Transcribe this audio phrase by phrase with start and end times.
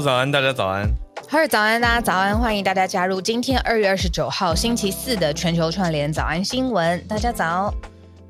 [0.00, 0.88] 早安，大家早安。
[1.28, 7.04] 哈早安，大家早安，欢迎大家加入今天二月二十九号星期四的全球串联早安新闻。
[7.08, 7.74] 大家早，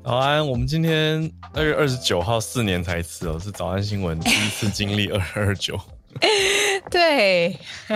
[0.03, 0.45] 早安。
[0.47, 5.79] 我们今天二月二十九号四年才一次哦，是早安新闻第一次经历二二九。
[6.89, 7.95] 对，是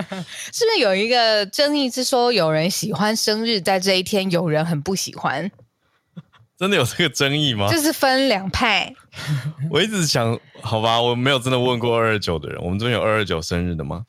[0.64, 5.50] 不是有一个争议是说有人喜欢生日在这一天，有人很不喜欢？
[6.56, 7.68] 真的有这个争议吗？
[7.68, 8.94] 就是分两派。
[9.70, 14.02] 我一直想，好吧，我没有真的问过二二九的人，我们这边有二二九生日的吗？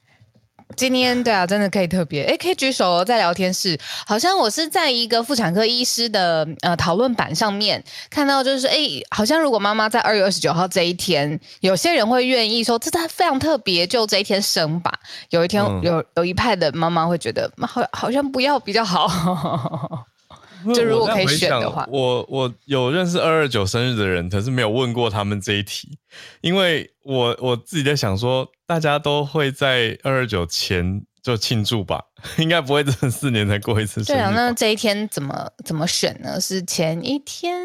[0.75, 3.80] 今天对啊，真的可以特别哎，可以举手在聊天室。
[4.08, 8.77] 好像我是在一个妇产科医师的呃讨论板上面看到，就是哎，
[9.11, 14.91] 好像如果妈妈在二月二十九号这一天，有些人会愿意说这他非常特别，就这一天生吧。
[15.30, 20.08] 有一天、嗯、有有一派的妈妈会觉得，好好像不要比较好。
[20.73, 25.97] 就如果可以选的话，我我有认识二二九生日的人，可是没有问过他们这一题，
[26.42, 32.02] 因为我我自己在想说，大家都会在二二九前就庆祝吧，
[32.38, 34.20] 应该不会这四年才过一次生日。
[34.20, 36.39] 对啊，那这一天怎么怎么选呢？
[36.39, 37.59] 是前一天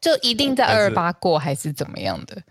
[0.00, 2.42] 就一定在二二八过，还是怎么样的？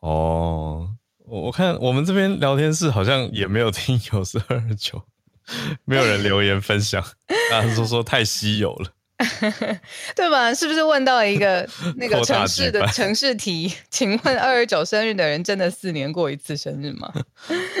[0.00, 0.88] 哦，
[1.26, 5.02] 我我看我们这边聊天室好像也没有听有是二二九。
[5.84, 7.02] 没有人留言分享，
[7.50, 8.90] 大 家说说太稀有了，
[10.16, 10.52] 对吧？
[10.52, 13.72] 是不是问到一个那个城市的城市题？
[13.90, 17.12] 请问二十九生日的人真的四年过一次生日吗？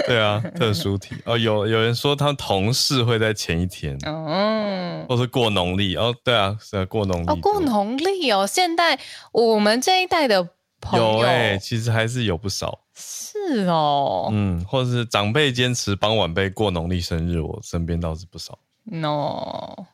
[0.06, 1.36] 对啊，特殊题哦。
[1.36, 6.14] 有有人说他同事会在前一天哦，或是过农历哦。
[6.22, 8.46] 对啊，是啊，过农历哦，过农历哦。
[8.46, 8.98] 现在
[9.32, 10.46] 我们这一代的
[10.80, 12.83] 朋友，有哎，其实还是有不少。
[12.96, 18.58] 是哦，嗯，或者是长辈坚持帮晚辈过农历生日，我身边倒是不少。
[18.84, 19.86] No，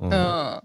[0.00, 0.62] 嗯，嗯，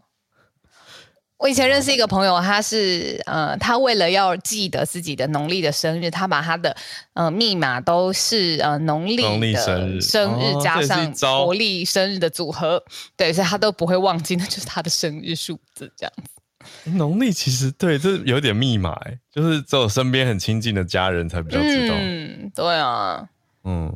[1.37, 6.75] 我以前认识一个朋友，他是呃，他为了要记得自己的农历的生日，他把他的
[7.13, 11.13] 呃密码都是呃农历的生日，生日加上
[11.45, 12.83] 国历生日的组合，哦，
[13.15, 16.38] 对，所以他都不会忘记，那就是他的生日数字这样子。
[16.85, 21.95] 农历其实对，这有点密码哎，就是只有身边很亲近的家人才比较知道。
[21.97, 23.29] 嗯，对啊，
[23.63, 23.93] 嗯，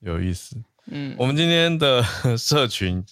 [0.00, 0.56] 有意思。
[0.86, 2.04] 嗯，我们今天的
[2.36, 3.04] 社群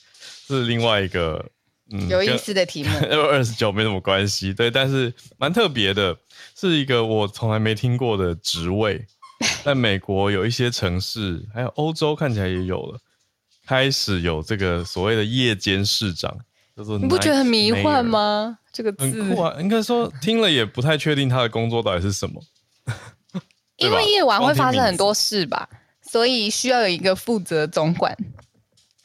[0.47, 1.51] 是另外一个
[1.91, 6.17] 嗯有意思的题目， 二十九没什么关系，对，但是蛮特别的，
[6.55, 9.05] 是一个我从来没听过的职位，
[9.65, 13.01] 在美国有一些城市，还有欧洲看起来也有了，
[13.67, 16.37] 开始有这个所谓的夜间市长。
[16.75, 18.59] 你不觉得很迷幻吗？
[18.72, 19.55] 这个字很酷啊！
[19.60, 22.43] 应该说听了也不太确定他的工作到底是什么。
[23.77, 25.69] 因为夜晚会发生很多事吧，
[26.10, 28.16] 所以需要有一个负责总管。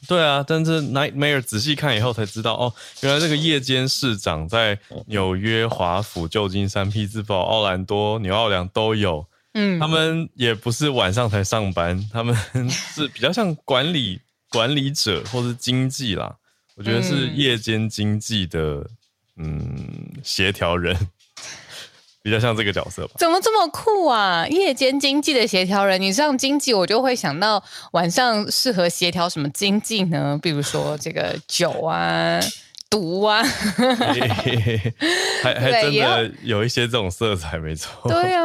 [0.06, 9.26] 对啊，但是 Nightmare 仔细看以后才知道，哦，原来这个夜间市长在纽约、华府、旧金山、匹兹堡、奥兰多、纽奥良都有。
[9.54, 12.34] 嗯，他们也不是晚上才上班，他们
[12.70, 16.36] 是比较像管理管理者或是经济啦。
[16.76, 18.88] 我觉得是夜间经济的，
[19.38, 20.96] 嗯，协调人
[22.22, 23.14] 比较像这个角色吧。
[23.18, 24.46] 怎么这么酷啊？
[24.48, 27.62] 夜间经济的协调人，你上经济，我就会想到
[27.92, 30.38] 晚上适合协调什么经济呢？
[30.42, 32.40] 比如说这个酒啊、
[32.90, 33.42] 毒啊，
[35.42, 38.10] 还还真的有一些这种色彩，没错。
[38.10, 38.42] 对啊，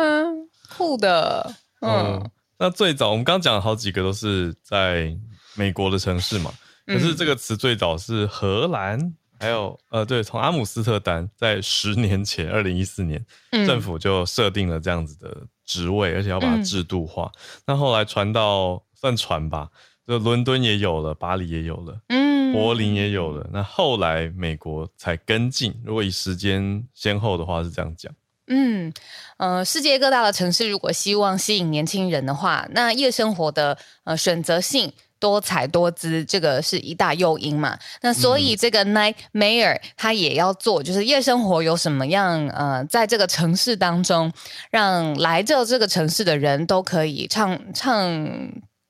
[0.77, 1.53] 酷的。
[1.81, 5.13] 嗯，嗯，那最早我们刚讲了好几个都是在
[5.55, 6.53] 美国的城市嘛。
[6.85, 17.29] 可是这个词最早是荷兰，嗯、还有呃，对，从阿姆斯特丹，在十年前，二零一四年，嗯、政府就设定了这样子的职位，而且要把它制度化。
[17.67, 19.67] 那、嗯、后来传到算传吧，
[20.07, 23.45] 就伦敦也有了，巴黎也有了，嗯，柏林也有了。
[23.51, 25.75] 那后来美国才跟进。
[25.83, 28.09] 如果以时间先后的话，是这样讲。
[28.47, 28.93] 嗯，
[29.35, 34.93] 呃，世界各大的城市如果希望吸引年轻人的话，那夜生活的呃选择性。
[35.23, 37.79] 多彩多姿，这个是一大诱因嘛？
[38.01, 42.45] 那所以这个 Night Mayor 他也要做，就是夜生活有什么样？
[42.49, 44.29] 呃，在这个城市当中，
[44.69, 48.27] 让来这这个城市的人都可以畅畅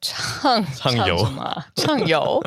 [0.01, 1.65] 畅畅游嘛？
[1.75, 2.44] 畅游。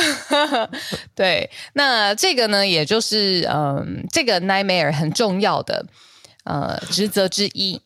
[1.16, 5.86] 对，那这个呢，也就是嗯、呃，这个 nightmare 很重要的
[6.44, 7.80] 呃职责之一。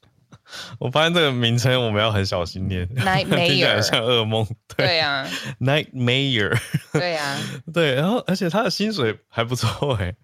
[0.80, 4.46] 我发现这个名称我们要很小心念，Nightmare 听起来像噩梦。
[4.76, 4.96] 对。
[4.96, 5.26] 呀
[5.60, 6.58] ，Nightmare。
[6.92, 7.36] 对呀，
[7.72, 10.14] 对，然后而且他的薪水还不错哎，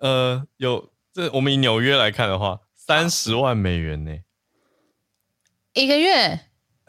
[0.00, 4.12] 呃，有这我们以纽约来看的话，三十万美元呢，
[5.74, 6.40] 一个月。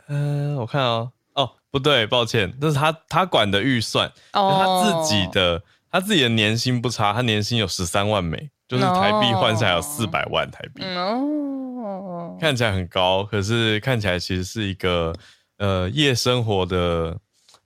[0.08, 10.84] 嗯、呃，我看哦，哦，不对，抱歉，这是他他管的预算，哦、他自己的他自己的年薪不差，他年薪有十三万美，就是台币换下来有四百万台币。
[10.84, 11.69] 哦
[12.40, 15.14] 看起来很高，可是看起来其实是一个
[15.58, 17.18] 呃夜生活的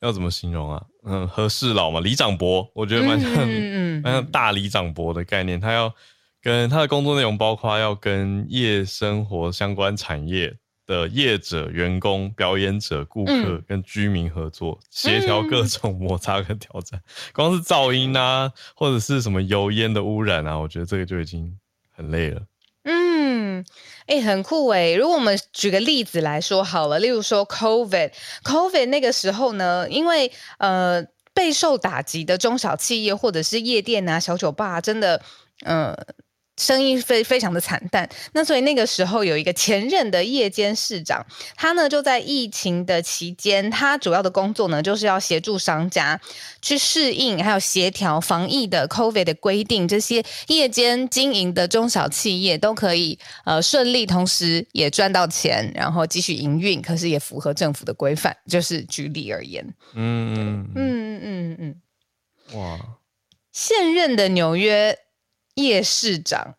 [0.02, 0.84] 要怎么形容啊？
[1.06, 5.60] 嗯，和事佬嘛，李长伯，我觉得蛮像，蛮、嗯嗯、像大李长伯的概念。
[5.60, 5.94] 他要
[6.42, 10.54] 跟他的工作内容包括要跟夜生活相关产业
[10.86, 17.02] 的业者、员工、表演者、顾客跟居民合作，协调、嗯、各种摩擦跟挑战。
[17.34, 21.54] 光是噪音啊，或者是什么油烟的污染啊，我觉得这个就已经
[21.94, 22.42] 很累了。
[23.60, 23.66] 嗯，
[24.08, 24.94] 哎、很酷哎。
[24.94, 31.04] 如果我们举个例子来说好了，例如说 COVID，COVID 那个时候呢，因为呃
[31.34, 35.22] 备受打击的中小企业或者是夜店啊、小酒吧，真的，
[35.66, 35.96] 嗯。
[36.58, 46.20] 生意非非常的惨淡，那所以那个时候有一个前任的夜间市长，他呢就在疫情的期间，他主要的工作呢就是要协助商家
[46.62, 58.36] 去适应，还有协调防疫的 COVID 的规定，这些夜间经营的中小企业都可以呃顺利，同时也赚到钱，然后继续营运，可是也符合政府的规范。
[58.48, 59.66] 就是举例而言，
[59.96, 62.80] 嗯嗯嗯嗯嗯，哇，
[63.52, 65.00] 现任的纽约。
[65.56, 66.56] 夜市长，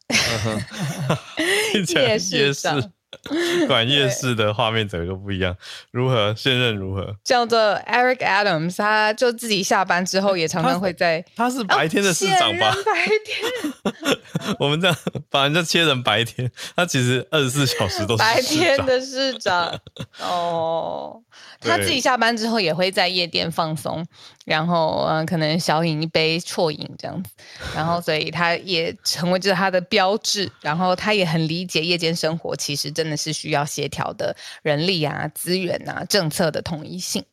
[1.94, 2.92] 夜市长，
[3.66, 5.56] 管夜市的画面整个都不一样。
[5.90, 7.16] 如何现任如何？
[7.24, 7.58] 叫做
[7.88, 11.24] Eric Adams，他就自己下班之后也常常会在。
[11.34, 12.70] 他，他是白天的市长吧？
[12.70, 14.18] 哦、白天。
[14.58, 14.96] 我们这样
[15.30, 19.80] 把人家切成白天，他其实二十四小时都是白天的市长。
[20.20, 21.20] 哦。
[21.60, 24.04] 他自己下班之后也会在夜店放松，
[24.44, 27.30] 然后嗯，可能小饮一杯啜饮这样子，
[27.74, 37.24] 然后 所以他也成为就是他的标志，然后他也很理解夜间生活其实真的是需要协调的人力啊、资源啊、政策的统一性。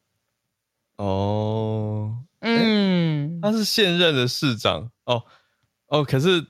[0.97, 5.23] 哦，嗯，他是现任的市长哦，
[5.87, 6.47] 哦，可是。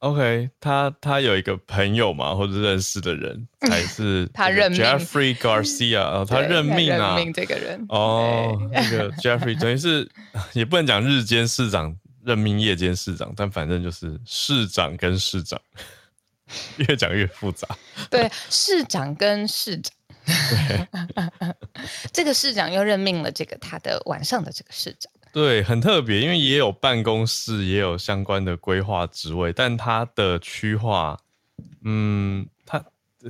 [0.00, 10.10] OK，他他有一个朋友嘛，或者认识的人， 还是他任命 Jeffrey Garcia 啊， 他任命啊，任命这个人哦，那个 Jeffrey 等于是
[10.54, 11.94] 也不能讲日间市长
[12.24, 15.60] 任命夜间市长，但反正就是市长跟市长，
[16.76, 17.68] 越讲越复杂。
[18.08, 19.92] 对，市长跟市长，
[20.24, 21.54] 对
[22.10, 25.12] 这个市长又任命了这个他的晚上的这个市长。
[25.32, 31.16] 对，很特别，因为也有办公室，也有相关的规划职位，但它的区划，
[31.84, 32.84] 嗯，它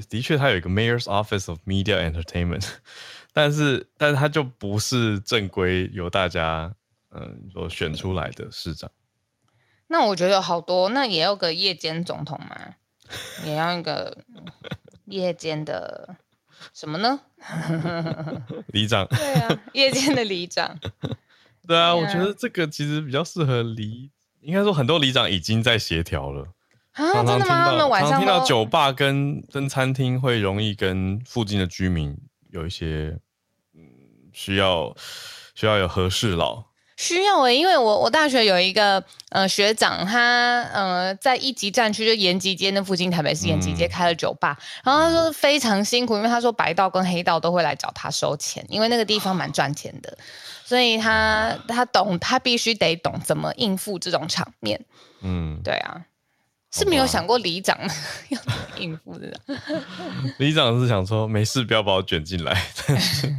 [0.09, 2.67] 的确它有一个 Mayor's Office of Media Entertainment，
[3.35, 6.75] 但是，但是它就不是正规由大家
[7.11, 8.91] 嗯所选出来的市长。
[9.89, 12.57] 那我觉得好多，那也有个夜间总统嘛，
[13.45, 14.17] 也要一个
[15.05, 16.17] 夜间的
[16.73, 17.21] 什么呢？
[18.73, 19.07] 里长。
[19.09, 20.79] 对啊，夜间的里长。
[21.67, 24.11] 对啊，我觉得这个其实比较适合里，
[24.41, 26.49] 应该说很多里长已经在协调了。
[26.93, 27.87] 啊，常常听到，真的吗？
[27.87, 32.17] 晚上听到酒吧跟跟餐厅会容易跟附近的居民
[32.51, 33.17] 有一些
[33.75, 33.81] 嗯
[34.33, 34.95] 需要
[35.55, 36.70] 需要有和事佬。
[37.01, 44.55] 需要诶、欸，因为我我大学有一个呃学长，他呃在一级战区就延吉街那附近，台北市延吉街开了酒吧，
[44.85, 50.19] 嗯、然后他说非常辛苦，因为他说白道跟黑道都会来找他收钱，因为那个地方蛮赚钱的，
[50.63, 54.85] 所以他他懂，他必须得懂怎么应付这种场面。
[55.23, 56.03] 嗯，对啊。
[56.73, 57.77] 是没有想过里长
[58.31, 58.41] 要
[58.79, 59.33] 应付的。
[60.39, 62.57] 里长是想说没事，不要把我卷进来。
[62.87, 63.35] 但是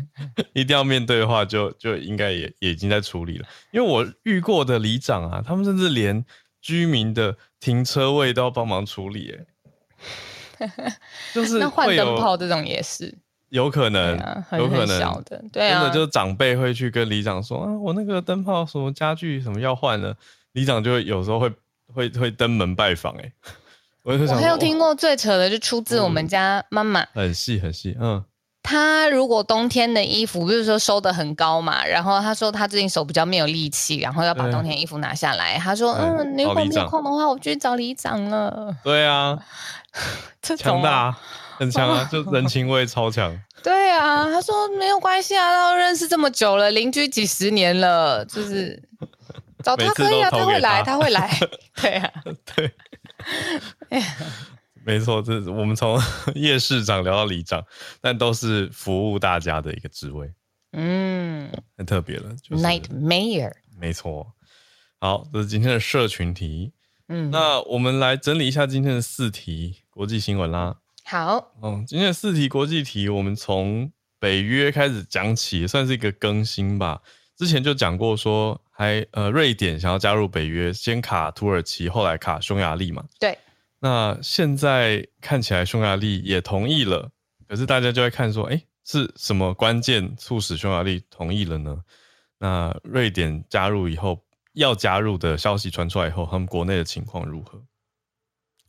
[0.53, 3.47] 一定要面对的话就，就就应该也也已经在处理了。
[3.71, 6.25] 因为我遇过的里长啊，他们甚至连
[6.61, 9.33] 居民的停车位都要帮忙处理。
[10.57, 10.97] 哎，
[11.33, 20.17] 就是那换灯泡这种也是有可能，啊、有可能小的，对啊，真的就是长辈会去跟里长说啊，我那个灯泡什么家具什么要换了，
[20.51, 21.49] 里长就会有时候会。
[21.93, 23.33] 会会登门拜访哎、欸，
[24.03, 28.23] 我有听过最扯的，就出自我们家妈妈，很细很细，嗯，
[28.63, 38.75] 她如果冬天的衣服，比如说收的很高嘛，然后她说她最近手比较没有力气，然后要把冬天衣服拿下来，她说嗯，你如果没有空的话，我去找里长了。
[38.83, 39.37] 对啊，
[40.41, 41.15] 这强大
[41.57, 43.39] 很强啊， 就人情味超强。
[43.61, 48.81] 对啊，她说没有关系啊，都认识这么久了，邻居几十年了，就是。
[49.61, 51.39] 找他可以啊，他，他会来，他会来。
[51.75, 52.11] 对啊，
[52.55, 52.73] 对，
[54.83, 55.99] 没错，这是我们从
[56.35, 57.63] 夜市长聊到里长，
[58.01, 60.33] 但都是服务大家的一个职位。
[60.73, 63.51] 嗯，很特别了，就是 Night Mayor。
[63.77, 64.33] 没错。
[64.99, 66.73] 好，这是今天的社群题。
[67.07, 70.77] 嗯，那我们来整理一下今天的四题国际新闻啦。
[71.03, 77.01] 好，嗯，今天的四题国际题，我们从北约开始讲起，算是一个更新吧。
[77.37, 78.59] 之前就讲过说。
[78.81, 83.05] 还呃，瑞典想要加入北约，先卡土耳其，后来卡匈牙利嘛。
[83.19, 83.37] 对。
[83.79, 87.11] 那现在看起来匈牙利也同意了，
[87.47, 91.77] 可是大家就会看说，哎，是什么关键促使匈牙利同意了呢？
[92.39, 97.63] 那瑞典加入以后，要加入的消息传出来以后，他们国内的情况如何？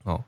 [0.04, 0.24] 好，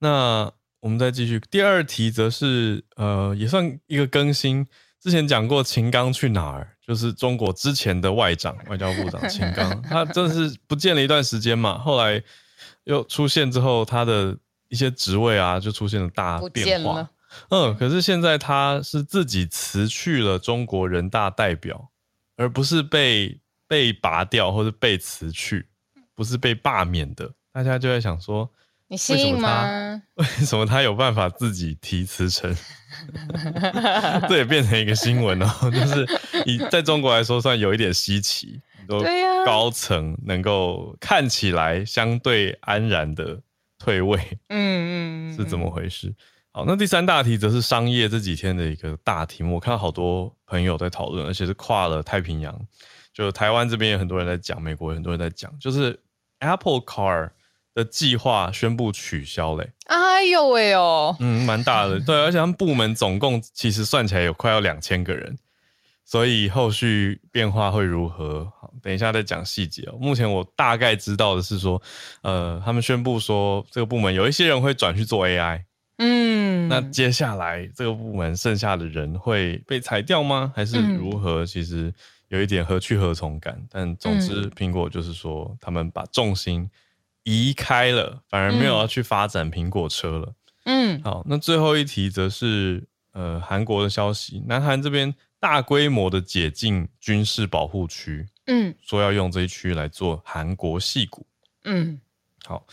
[0.00, 1.38] 那我们再继续。
[1.48, 4.66] 第二题则是呃，也算一个更新。
[5.02, 11.76] 之前讲过秦刚去哪儿，就是中国之前的外长、 外交部长秦刚，他真的是不见了一段时间嘛。
[11.76, 12.22] 后来
[12.84, 14.36] 又出现之后，他的
[14.68, 17.10] 一些职位啊，就出现了大变化。
[17.48, 21.90] 嗯，可是现在他是自己辞去了中国人大代表，
[22.36, 25.66] 而不是被被拔掉或者被辞去，
[26.14, 27.28] 不是被罢免的。
[27.52, 28.48] 大家就在想说。
[28.92, 30.02] 你信吗？
[30.16, 32.54] 为什么他有办法自己提辞呈？
[34.28, 36.06] 这也变成一个新闻哦， 就是
[36.44, 43.40] 以在中国来说算有一点稀奇，对呀，高层能够看起来相对安然的
[43.78, 44.20] 退位，
[44.50, 46.14] 嗯嗯，是怎么回事？
[46.50, 52.54] 好，那第三大题则是商业这几天的一个大题目，我看到好多朋友在讨论，而且是跨了太平洋，
[53.14, 55.98] 就台湾这边有很多人在讲，美国有很多人在讲，就是
[56.40, 57.30] Apple Car。
[57.74, 59.70] 的计划宣布取消嘞！
[59.86, 65.38] 哎呦喂哦，嗯，蛮大的， 对，而且他们部门总共其实算起来有快要两千个人，
[66.04, 68.44] 所以后续变化会如何？
[68.60, 69.96] 好，等一下再讲细节哦。
[69.98, 71.80] 目前我大概知道的是说，
[72.22, 75.62] 呃，他们宣布说这个部门有一些人会转去做 AI，
[75.96, 80.52] 嗯，那接下来这个部门剩下的人会被裁掉吗？
[80.54, 81.46] 还是如何？
[81.46, 81.92] 其实
[82.28, 86.68] 有一点何去何从感，但总之苹果就是说他们把重心。
[87.24, 90.34] 移开了，反而没有要去发展苹果车了。
[90.64, 101.26] 嗯，好，那最后一题则是呃韩国的消息，南韩这边大规模的解禁军事保护区，嗯，说要用这一区来做韩国戏骨。
[101.64, 102.00] 嗯，
[102.44, 102.66] 好，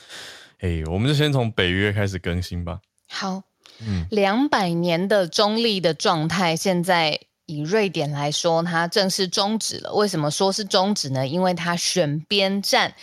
[0.59, 2.79] 哎，我们就先从北约开始更新吧。
[3.07, 3.43] 好，
[3.81, 7.19] 嗯，两百年的中立的状态，现在。
[7.49, 9.91] 以瑞典来说，它正式终止了。
[9.93, 11.25] 为什么说是终止呢？
[11.25, 12.93] 因为它选边站，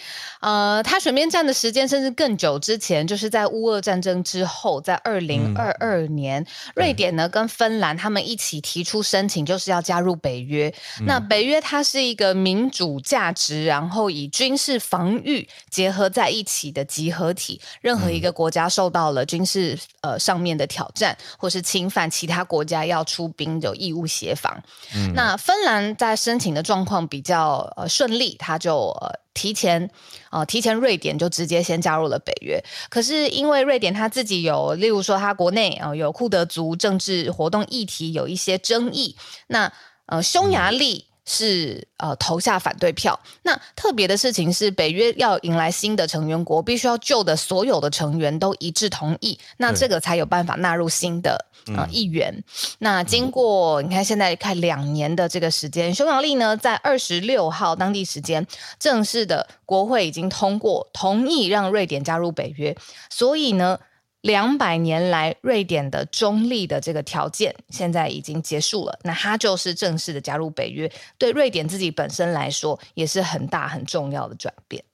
[0.41, 10.73] 呃，它选边站的时间甚至更久之前，就是在乌俄战争之后，在二零二二年，嗯、瑞典呢跟芬兰他们一起提出申请，就是要加入北约。
[11.01, 17.61] 嗯、那北约它是一个民主价值，然后以军事防御结合在一起的集合体。
[17.81, 24.36] 任何一个国家受到了军事呃上面的挑战或是侵犯，其他国家要出兵有义务协。
[24.37, 24.63] 房，
[24.95, 29.91] 嗯、那芬兰在申请的状况比较呃顺利，他就呃提前
[30.31, 32.63] 呃提前瑞典就直接先加入了北约。
[32.91, 39.17] 可是因为瑞典他自己有，例如说他国内啊、呃、有库德族政治活动议题有一些争议，
[39.47, 39.73] 那
[40.05, 41.07] 呃匈牙利。
[41.09, 43.19] 嗯是呃投下反对票。
[43.43, 51.45] 那特别的事情是，北约要迎来新的成员国，必须要旧的所有的成员都一致同意，那这个才有办法纳入新的
[51.77, 52.33] 呃议员。
[52.33, 52.45] 嗯、
[52.79, 58.47] 那经过你看现在看两年的这个时间，匈牙利呢在二十六号当地时间
[58.79, 62.75] 正式的国会已经通过同意让瑞典加入北约，
[63.11, 63.79] 所以呢。
[64.27, 74.85] 两百年来，瑞典的中立的这个条件现在已经结束了，那它就是正式的加入北约，对瑞典自己本身来说也是很大很重要的转变。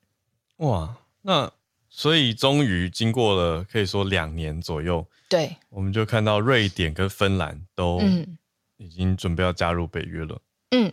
[0.59, 1.51] 哇，那
[1.89, 8.01] 所以终于经过了可以说两年左右，对，我们就看到瑞典跟芬兰都
[8.77, 10.35] 已经准备要加入北约了。
[10.35, 10.41] 嗯，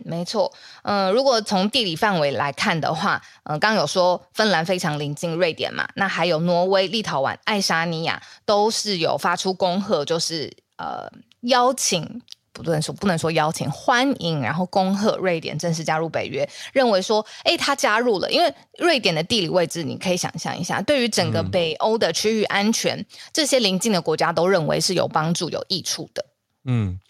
[0.04, 0.52] 没错。
[0.82, 11.10] 嗯、呃，如果从地理范围来看的话，嗯、呃，刚刚有说芬兰非常临近瑞典嘛，那还有挪威、立陶宛、爱沙尼亚都是有发出恭贺，就是呃
[11.42, 12.20] 邀请，
[12.52, 26.26] 不能说不能说邀请，欢迎，然后恭贺瑞典正式加入北约，认为说，哎，他加入了，因为瑞典的地理位置，你可以想象一下，对于整个北欧的区域安全，嗯、这些邻近的国家都认为是有帮助、有益处的。
[26.64, 27.00] 嗯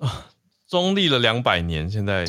[0.00, 0.26] 啊。
[0.74, 2.24] 中立了两百年，现在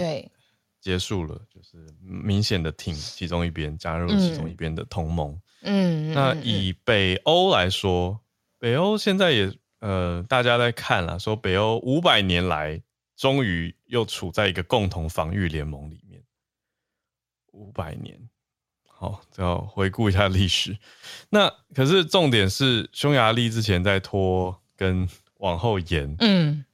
[0.79, 5.35] 结束了，就是明显的挺其中一边，加入其中一边的同盟。
[5.63, 8.19] 嗯，那以北欧来说，嗯、
[8.59, 12.79] 北欧现在也呃，大家在看了，说北欧五百年来
[13.17, 16.21] 终于又处在一个共同防御联盟里面。
[17.51, 18.29] 五百年，
[18.87, 20.77] 好，就要回顾一下历史。
[21.31, 26.15] 那可是重点是，匈牙利之前在拖跟往后延。
[26.19, 26.64] 嗯。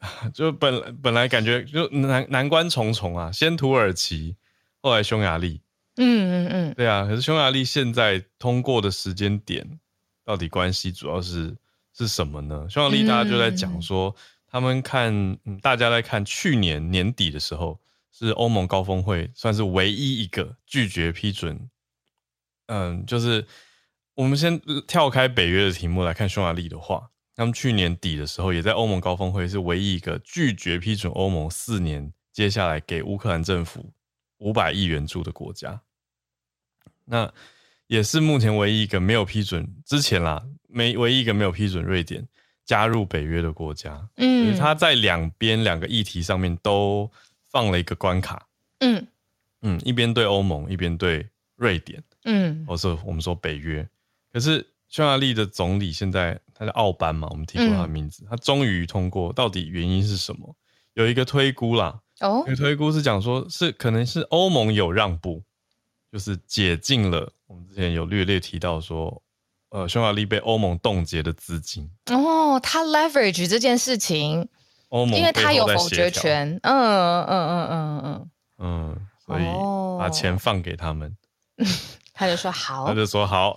[0.32, 4.34] 就本本来感觉就难难关重重啊，先土耳其，
[4.80, 5.60] 后来匈牙利，
[5.96, 7.04] 嗯嗯嗯，对啊。
[7.04, 9.78] 可是匈牙利现在通过的时间点，
[10.24, 11.54] 到底关系主要是
[11.92, 12.66] 是什么呢？
[12.70, 14.16] 匈牙利大家就在讲说，
[14.46, 15.12] 他们看，
[15.44, 17.78] 嗯，大家在看去年年底的时候，
[18.10, 21.68] 是欧盟高峰会算是唯一一个拒绝批准，
[22.68, 23.46] 嗯，就是
[24.14, 27.10] 我们先跳开北约的题目来看匈牙利的话。
[27.40, 33.90] 他们去年底的时候，也在欧盟高峰会是唯一一个拒绝批准欧盟四年接下来给乌克兰政府
[34.40, 35.80] 五百亿援助的国家。
[37.06, 37.32] 那
[37.86, 42.28] 也是目前唯一一个没有批准之前啦，没唯一一个没有批准瑞典
[42.66, 44.06] 加入北约的国家。
[44.16, 47.10] 嗯，他在两边两个议题上面都
[47.48, 48.46] 放了一个关卡。
[48.80, 49.06] 嗯
[49.62, 52.04] 嗯，一边对欧盟，一边对瑞典。
[52.24, 53.88] 嗯，或者我们说北约。
[54.30, 56.38] 可是匈牙利的总理现在。
[56.60, 58.22] 他叫奥班嘛，我们提过他的名字。
[58.24, 60.54] 嗯、他终于通过，到底原因是什么？
[60.92, 65.42] 有一个推估啦，哦，有推估是讲说，是可能是欧盟有让步，
[66.12, 67.32] 就是解禁了。
[67.46, 69.22] 我们之前有略略提到说，
[69.70, 71.90] 呃，匈牙利被欧盟冻结的资金。
[72.10, 74.46] 哦，他 leverage 这件事情，
[74.90, 76.60] 欧盟因为他有否决权。
[76.62, 79.44] 嗯嗯嗯嗯嗯嗯，所以
[79.98, 81.16] 把钱放给他们，
[81.56, 81.64] 哦、
[82.12, 83.56] 他就说好，他就说好。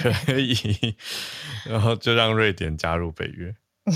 [0.00, 0.96] 可以，
[1.66, 3.54] 然后就让瑞典加入北约。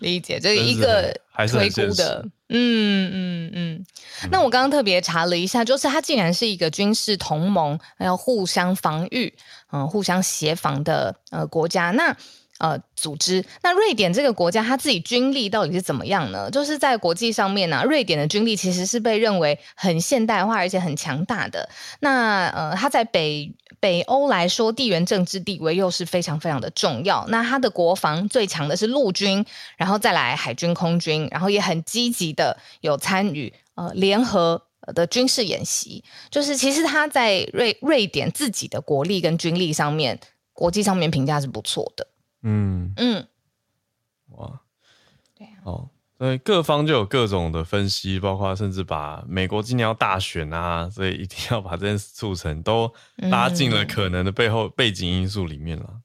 [0.00, 1.14] 理解这一个
[1.46, 3.86] 推估的，嗯嗯嗯。
[4.30, 9.32] 那我刚刚特别查了一下，就是它竟然是一个军事同盟，还要互相防御，
[9.70, 11.90] 嗯，互相协防的呃国家。
[11.90, 12.16] 那
[12.60, 16.48] 呃，组织那瑞典这个国家，它自己军力到底是怎么样呢？
[16.50, 21.68] 就是在国际上面呢、瑞典的军力其实是被认为很现代化而且很强大的。
[21.98, 27.26] 那呃，它在北北欧来说，地缘政治地位又是非常非常的重要。
[27.28, 29.44] 那它的国防最强的是陆军，
[29.76, 34.62] 然后再来海军、空军，然后也很积极的有参与呃联合
[34.94, 36.04] 的军事演习。
[36.30, 40.20] 就是其实它在瑞瑞典自己的国力跟军力上面，
[40.52, 42.06] 国际上面评价是不错的。
[42.44, 42.92] 嗯。
[42.96, 43.26] 嗯，
[44.28, 44.60] 哇，
[45.34, 55.86] 对啊，哦，所以各方就有各种的分析，包括甚至把美国今年要大选啊，所以一定要把这件事促成，都拉进了可能的背后背景因素里面了。
[55.90, 56.00] 嗯、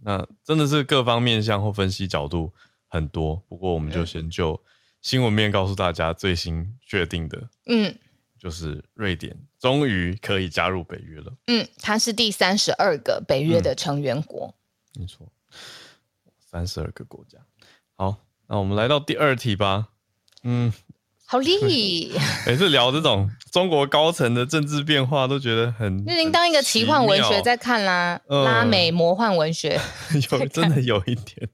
[0.00, 2.52] 那真的是各方面向或分析角度
[2.88, 4.60] 很多，不过我们就先就
[5.00, 7.94] 新闻面告诉大家最新确定的，嗯，
[8.38, 11.32] 就是瑞典终于可以加入北约了。
[11.46, 14.54] 嗯，它是第三十二个北约的成员国，
[14.94, 15.26] 没错。
[16.52, 17.38] 三十二个国家，
[17.96, 19.88] 好，那我们来到第二题吧。
[20.42, 20.70] 嗯，
[21.24, 22.44] 好厉害！
[22.46, 26.04] 每次聊这种中国高层的政治变化，都觉得很……
[26.04, 29.80] 那您当一个奇幻文学在看啦，呃、拉美魔幻文学，
[30.30, 31.48] 有真的有一点。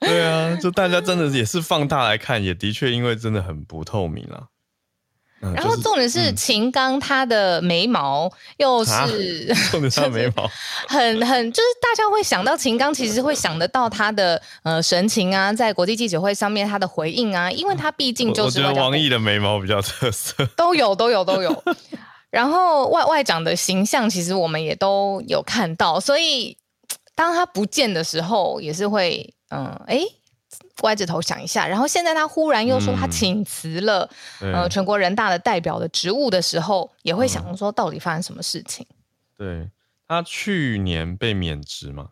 [0.00, 4.48] 对啊，就大家真的也是放大来看，也的确因为真的很不透明啊。
[5.52, 10.50] 然后重点是秦刚他的眉毛又是， 重点是眉毛
[10.88, 21.64] 很很就是大家会想到秦刚，其实会想得到他的呃神情啊，在国际记者会上面他的回应啊，因为他毕竟就是我觉得王毅的眉毛比较特色，都有都有都有。
[22.30, 26.56] 然后外外长的形象其实我们也都有看到，所以
[27.14, 29.96] 当他不见的时候，也是会嗯哎。
[29.98, 30.06] 诶
[30.82, 34.10] 歪着头想一下，然后现在他忽然又说他请辞了，
[34.40, 38.84] 嗯、呃，全国人大的代表的职务的时候，也会想说到底发生什么事情？
[39.38, 39.70] 对，
[40.08, 42.08] 他去年被免职嘛，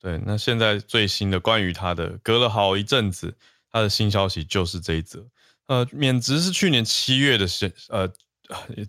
[0.00, 3.34] 对，那现在最新的关于他的，隔了好一阵子，
[3.72, 5.26] 他的新消息就是这一则，
[5.66, 8.08] 呃，免职是去年七月的事，呃，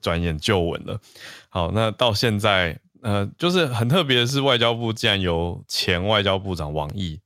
[0.01, 0.99] 转眼就稳了。
[1.47, 7.19] 好，那到现在，呃，就是很特别的是，外交部竟然由前外交部长王毅。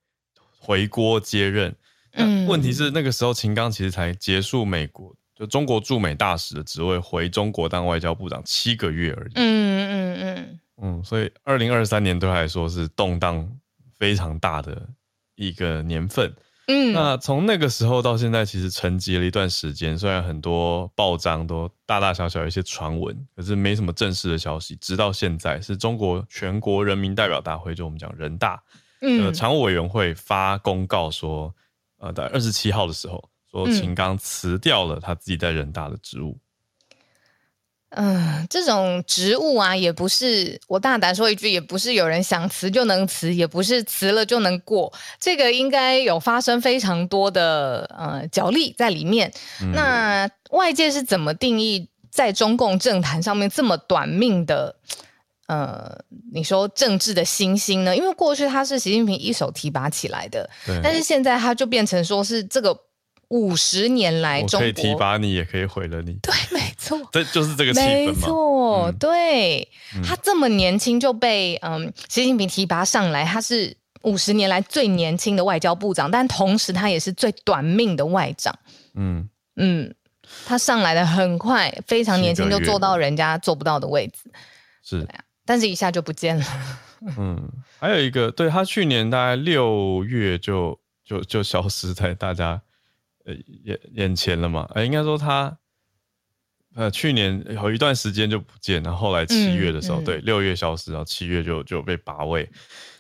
[0.66, 1.76] 回锅接任，
[2.14, 10.60] 嗯，问题是那个时候秦刚其实才结束美国就中国驻美大使的职位，回中国当外交部长七个月而已，嗯嗯嗯。
[10.82, 13.50] 嗯，所以二零二三年对他来说是动荡
[13.98, 14.88] 非常大的
[15.36, 16.34] 一个年份，
[16.68, 28.62] 嗯，那从那个时候到现在，其实沉寂了一段时间，虽然很多报章都大大小小有一些传闻，可是没什么正式的消息，直到现在是中国全国人民代表大会，就我们讲人大。
[29.04, 31.54] 呃，常务委员会发公告说，
[32.00, 36.38] 呃，在二十七号的时候，说秦刚辞掉了他自己在人大的职务。
[37.90, 44.92] 嗯、呃，这种职务啊，也不是我大胆说一句，也不是有人想辞就能辞，也不是辞了就能过。
[45.20, 49.32] 这个应该有发生非常多的呃角力在里面。
[49.62, 54.76] 嗯、那外界是怎么定义在中共政坛上面这么短命的？
[55.48, 55.98] 呃，
[56.32, 57.96] 你说政治的新星呢？
[57.96, 60.50] 因为过去他是习近平一手提拔起来的，
[60.82, 62.78] 但是现在他就变成说是这个
[63.28, 66.14] 五十年来中国，可以提拔你，也可以毁了你。
[66.22, 68.14] 对，没错， 这就是这个气氛嘛。
[68.14, 69.68] 没错，嗯、对
[70.04, 78.58] 他这么年轻就被嗯习近平提拔上来，他是五十年来最年轻的外交部长，但同时他也是最短命的外长。
[78.96, 79.94] 嗯嗯，
[80.46, 84.32] 他上来的很快，非常年轻就坐到人家做不到的位置。
[84.84, 85.08] 是。
[85.46, 86.46] 但是一下就不见了，
[87.18, 92.62] 嗯，还有一个，对，他去年大概六月就就就消失在大家
[93.26, 94.70] 呃眼眼前了嘛。
[94.74, 95.58] 呃，应该说他
[96.76, 102.50] 呃去年有一段时间就不见，然后后来七月的时候，嗯嗯、对，六月消失，然后七月就就被拔位。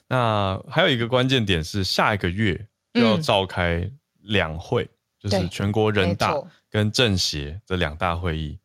[0.10, 3.89] 那还有一个关键点是，下一个月就要召开
[4.23, 4.84] 两会，
[5.23, 6.36] 嗯、就是全国人大
[6.69, 8.60] 跟政协这两大会议。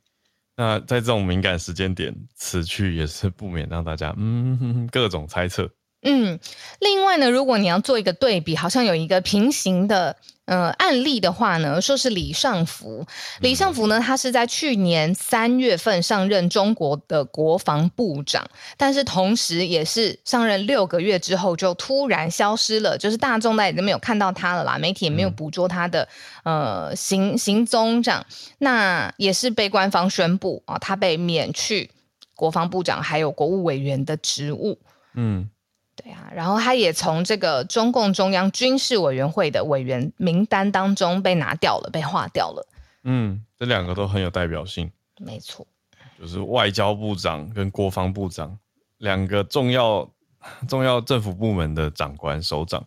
[0.58, 5.70] 那在这种敏感时间点此去，也是不免让大家嗯各种猜测。
[6.02, 6.38] 嗯，
[6.80, 10.16] 另外呢，如果你要做一个对比，好像有一个平行的。
[10.48, 13.06] 呃，案例的话呢，说是李尚福。
[13.40, 26.08] 李尚福呢，他是在去年三月份上任中国的国防部长，但是同时也是上任六个月之后就突然消失了，就是大众也都没有看到他了啦，媒体也没有捕捉他的、
[26.44, 28.24] 嗯、呃行行踪这样。
[28.56, 31.90] 那也是被官方宣布啊，他被免去
[32.34, 34.78] 国防部长还有国务委员的职务。
[35.14, 35.50] 嗯。
[36.00, 42.64] 对啊，然后他也从这个中共中央军事委员会的委员名单当中被拿掉了，被划掉了。
[43.02, 44.88] 嗯，这两个都很有代表性。
[45.18, 45.66] 没错，
[46.16, 48.56] 就是外交部长跟国防部长
[48.98, 50.08] 两个重要
[50.68, 52.84] 重要政府部门的长官首长，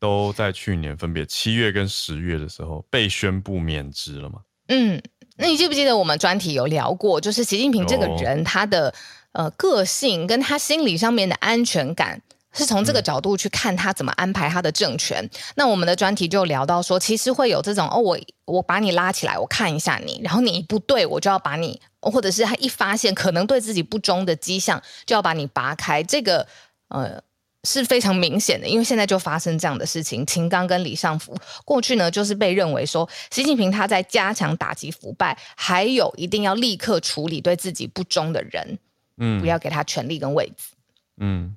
[0.00, 4.40] 都在去年分别七月跟十月的时候被宣布免职了嘛。
[4.66, 5.00] 嗯，
[5.36, 8.92] 那你记不记得我们专题有聊过，就是习近平这个人他的。
[9.34, 15.20] 呃，个性跟他心理上面的安全感，是从这个角度去看他怎么安排他的政权。
[15.24, 26.00] 嗯、那我们的专题就聊到说，其实会有这种哦，我我把你拉起来，我看一下你，然后你不对，我就要把你，或者是他一发现可能对自己不忠的迹象，就要把你拔开。
[26.00, 26.46] 这个
[26.86, 27.20] 呃
[27.64, 30.24] 是非常明显的，因为现在就发生这样的事情。
[30.24, 38.78] 秦刚跟李尚福过去呢，就是被认为说，习近平他在加强打击腐败，还有一定要立刻处理对自己不忠的人。
[39.16, 40.74] 嗯，不要给他权力跟位置。
[41.18, 41.56] 嗯，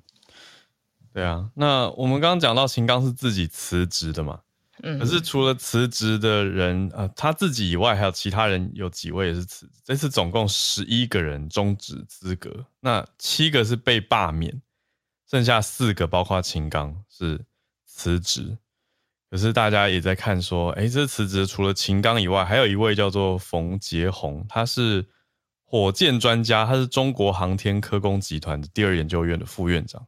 [1.12, 1.50] 对啊。
[1.54, 4.40] 那我们刚刚讲到秦刚是自己辞职的嘛？
[4.82, 9.72] 嗯，可是除了辞职的人，呃，他自己以外，还有其他人有几位也是辞职。
[9.82, 14.62] 这次总共十一个人终止资格，那七个是被罢免，
[15.28, 17.44] 剩下四个包括秦刚是
[17.84, 18.56] 辞职。
[19.28, 25.04] 可是大家也在看说，哎，这辞职除了秦刚以外，还有一位叫做冯杰宏，他是。
[25.70, 30.06] 火箭专家，他是中国航天科工集团的第二研究院的副院长，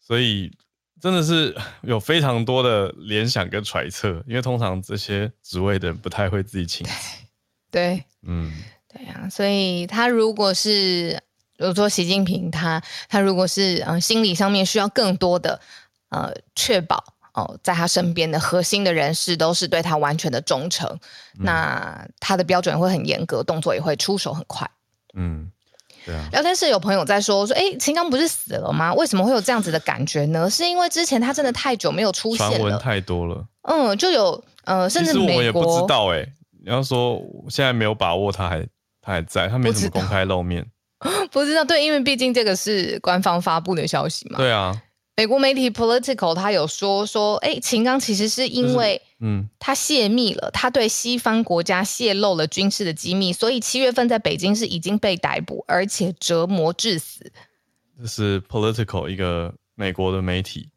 [0.00, 0.56] 所以
[1.00, 6.86] 真的是 有非常多的联想跟揣测，因为通常这些职位的人不太会自己请。
[7.72, 8.52] 对，嗯，
[8.88, 11.20] 对呀，所以他如果是，
[11.56, 15.60] 比如说习近平他，他他如果是嗯心理上面需要更多的
[16.10, 17.02] 呃确保
[17.38, 20.88] 哦，在他身边的核心的人士都是对他完全的忠诚，
[21.38, 24.68] 嗯、那他的标准会很严格，动作也会出手很快。
[25.14, 25.50] 嗯，
[26.04, 26.28] 对啊。
[26.32, 28.92] 聊天室有朋友在说说，哎，秦刚不是死了吗？
[28.94, 30.50] 为什么会有这样子的感觉呢？
[30.50, 33.46] 是因为之前他真的太久没有出现了，传闻太多了。
[33.62, 36.26] 嗯，就有呃，甚至美国我们也不知道哎。
[36.64, 38.66] 你要说现在没有把握，他还
[39.00, 40.66] 他还在，他没怎么公开露面，
[40.98, 41.64] 不知道，不知道。
[41.64, 44.36] 对，因为毕竟这个是官方发布的消息嘛。
[44.36, 44.74] 对啊。
[45.18, 57.32] 美国媒体 Political 他有说说，哎，秦刚其实是因为，嗯，他泄密了，他对西方国家泄露了军事的机密，所以七月份在北京是已经被逮捕，而且折磨致死。
[58.00, 60.68] 这是 Political 一个美国的媒体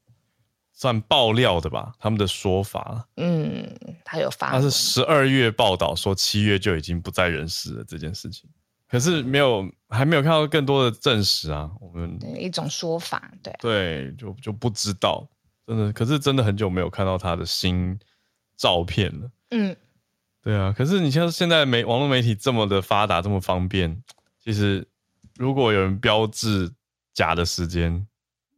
[0.73, 1.93] 算爆料的吧？
[1.99, 3.71] 他们的说法，嗯，
[4.04, 8.49] 他有发，他是十二月报道说七月就已经不在人世了这件事情。
[8.91, 11.71] 可是没有，还没有看到更多的证实啊。
[11.80, 15.25] 我们一种说法，对对，就就不知道，
[15.65, 15.93] 真的。
[15.93, 17.97] 可是真的很久没有看到他的新
[18.58, 19.32] 照片了。
[19.51, 19.73] 嗯，
[20.41, 20.73] 对啊。
[20.77, 24.04] 可是你像现在媒网络媒体这么的发达，这么方便，
[24.43, 24.86] 其实
[25.38, 26.69] 如果有人标志
[27.13, 28.06] 假的时间，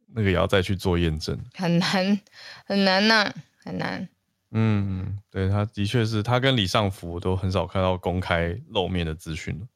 [0.08, 2.20] 那个也要再去做验证，很难
[2.66, 4.08] 很难呐，很难。
[4.50, 9.66] 嗯，对，他的确是他跟李尚福都很少看到公开露面的资讯了。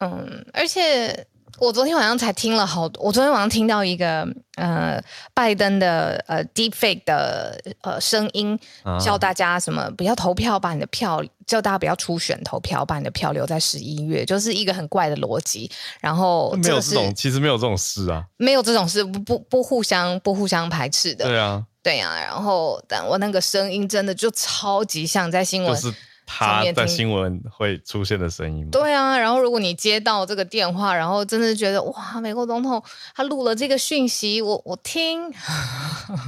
[0.00, 1.26] 嗯，而且
[1.58, 5.02] 我昨天晚上才听了好多，我昨天晚上听到一个呃，
[5.34, 8.58] 拜登的呃 deepfake 的呃声音，
[8.98, 15.70] 叫大家什么不要投票，把你的票叫大家不要初选投票，把你的票留在十一月，就是一个很怪的逻辑。
[16.00, 21.26] 然后没有这种，其实没有这种事啊，没有这种事，不不不互相不互相排斥的。
[21.26, 22.18] 对啊，对啊。
[22.18, 25.74] 然后但我那个声音真的就超级像在新闻。
[25.74, 25.94] 就是
[26.32, 28.68] 他的新闻会出现的声音吗？
[28.70, 32.82] 对啊，然后如果你接到这个电话，然后真的觉得哇，美国总统
[33.14, 35.32] 他录了这个讯息，我我听，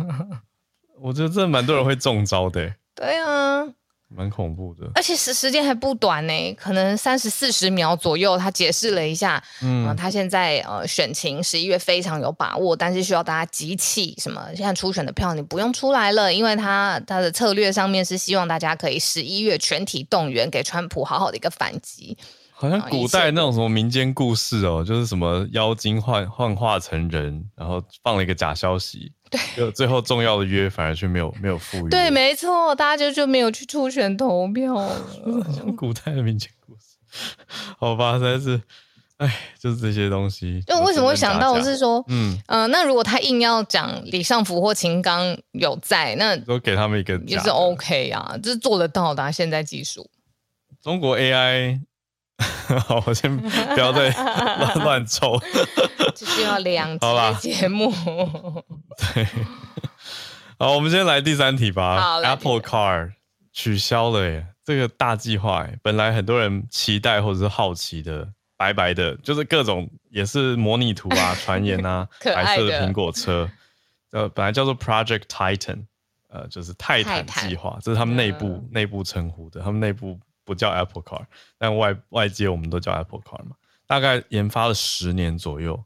[1.01, 2.75] 我觉得这蛮多人会中招的。
[2.95, 3.65] 对啊，
[4.15, 8.37] 蛮恐怖的，而且时时间还不短呢，可能三十四十秒左右。
[8.37, 14.15] 他解释了一下，嗯、呃，他现在呃选情十一月非常有把握，但是需要大家集气。
[14.19, 14.47] 什么？
[14.55, 22.17] 现在初选的票你不用出来了，因为他他的策略上面是希望大家可以十一月全体动员，给川普好好的一个反击。
[22.63, 29.11] 好像古代那种什么民间故事哦，就是什么妖精幻幻化成人，然后放了一个假消息。
[29.29, 31.89] 对，就最后重要的约反而却没有没有赴约。
[31.89, 34.97] 对，没错，大家就就没有去初选投票了。
[35.53, 37.35] 像古代的民间故事，
[37.81, 38.63] 好吧，实在是，
[39.17, 40.63] 哎，就是这些东西。
[40.65, 49.33] 就为什么会想到是说，嗯嗯、呃，那如果他硬要讲李尚福或秦刚有在，那都给他们一个也是 OK 啊，这是做得到的、啊。
[49.33, 50.09] 现在技术，
[50.81, 51.81] 中国 AI。
[52.87, 54.09] 好，我先不要再
[54.59, 55.41] 乱乱抽，
[56.15, 57.93] 只需要两集节目。
[59.15, 59.27] 对，
[60.59, 62.19] 好，我们先来第三题吧。
[62.23, 63.13] ，Apple Car
[63.53, 73.49] 取消了耶，这个大计划耶，本来很多人期待或者是好奇的，白白的，就是各种也是模拟图啊、传言啊，白色的苹果车，
[74.13, 75.85] 呃，本来叫做 Project Titan，
[76.29, 80.19] 呃，就是泰坦计划，这是他们内部内部称呼的，他们内部。
[80.45, 81.25] 不叫 Apple Car，
[81.59, 83.57] 但外外界我们都叫 Apple Car 嘛。
[83.87, 85.85] 大概研发了十年左右，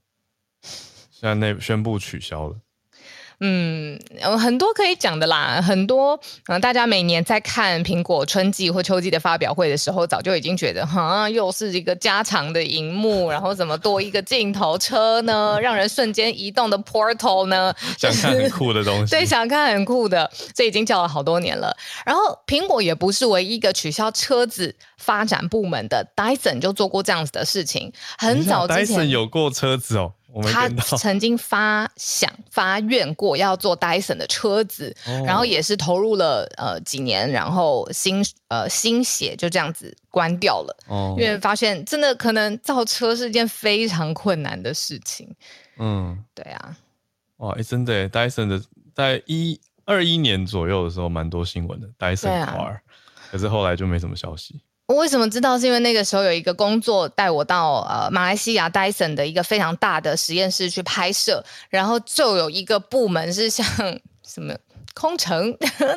[0.62, 2.60] 现在内宣布取消了。
[3.40, 15.58] 嗯，有很多可以讲的啦，很多嗯，大家每年在看苹果春季或秋季的发表会的时候，早就已经觉得，哈，又是一个加长的荧幕，然后怎么多一个镜头车呢？
[15.60, 17.74] 让人瞬间移动的 Portal 呢？
[17.98, 21.76] 想看很酷的东西， 对，想看很酷的，这已经叫了好多年了。
[22.06, 30.12] 然后苹果也不是唯一一个取消车子发展部门的，Dyson 就做过这样子的事情，很早之前，Dyson 有过车子哦。
[30.42, 45.28] 他曾经发想发愿过要做 Dyson 的车子，哦、然后也是投入了呃几年，然后心呃心血就这样子关掉了，哦、因为发现真的可能造车是一件非常困难的事情。
[45.78, 46.76] 嗯，对啊，
[47.38, 48.62] 哇，欸、真的，Dyson 的
[48.94, 52.80] 在一二一年左右的时候蛮多新闻的 Dyson Car，、啊、
[53.30, 54.60] 可是后来就没什么消息。
[54.86, 55.58] 我为什么知道？
[55.58, 63.66] 是因为那个时候有一个工作带我到呃马来西亚 Dyson 的一个非常大的实验室去拍摄，然后就有一个部门是像
[64.24, 64.54] 什么
[64.94, 65.52] 空乘，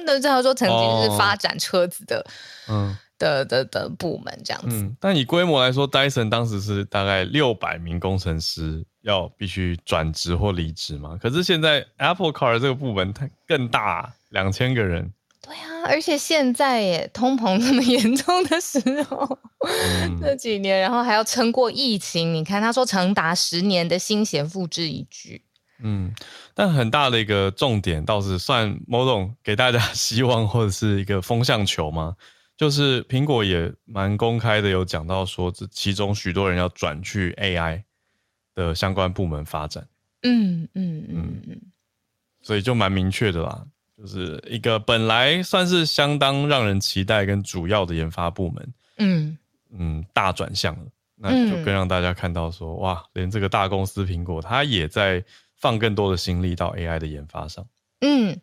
[0.08, 2.26] 都知道说曾经是发展车子的，
[2.68, 4.76] 嗯的的的部门这样子。
[4.78, 11.16] 嗯，但以规模来说，Dyson 当时是大概六百名工程师要必须转职或离职嘛。
[11.22, 15.14] 可是现在 Apple Car 这个部门它更大，两千个人。
[15.42, 25.42] 对啊，而且现在也，通膨这么严重的时候， 嗯、这几年，然后还要撑过疫情，你看他说长达十年的心弦付之一炬。
[25.82, 26.14] 嗯，
[26.54, 32.18] 但很大的一个重点倒是算某种给大家 希望或者是一个风向球嘛，
[32.58, 37.84] 就是苹果也蛮公开的有讲到说，这其中许多人要转去 AI
[38.54, 39.88] 的相关部门发展。
[40.24, 41.62] 嗯嗯嗯嗯，
[42.42, 43.66] 所以就蛮明确的啦。
[44.00, 49.38] 就是一个本来算是相当让人期待跟主要的研发部门，嗯
[49.78, 50.86] 嗯，大转向了，
[51.16, 55.22] 那就更让大家看到说，哇，连这个大公司苹果，它也在
[55.58, 57.66] 放更多的心力到 AI 的研发上，
[58.00, 58.40] 嗯。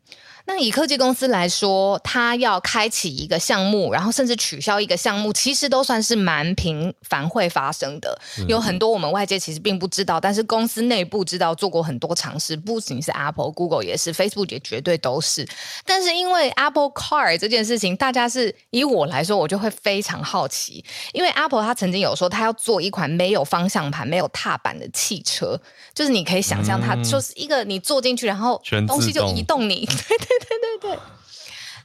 [0.48, 8.16] 那以科技公司来说，它要开启一个项目，然后甚至取消一个项目，其实都算是蛮频繁会发生的。
[8.38, 15.46] 嗯、有很多我们外界其实并不知道，但是公司内部知道做过很多尝试，不仅是 Apple、Google 也是，Facebook 也绝对都是。
[15.84, 25.60] 但是因为 Apple Car 这件事情，大家是以我来说，我就会非常好奇，因为 Apple 它曾经有说，它要做一款没有方向盘、没有踏板的汽车，
[25.92, 30.35] 就是你可以想象它就是一个你坐进去，然后东西就移动你，对 对。
[30.40, 30.98] 对对对，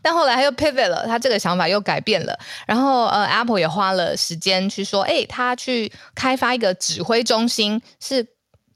[0.02, 2.38] 但后来他又 pivot 了，他这个想法又改变了。
[2.66, 8.26] 然后呃，Apple 也花了时间去说，哎，他去开发一个指挥中心，是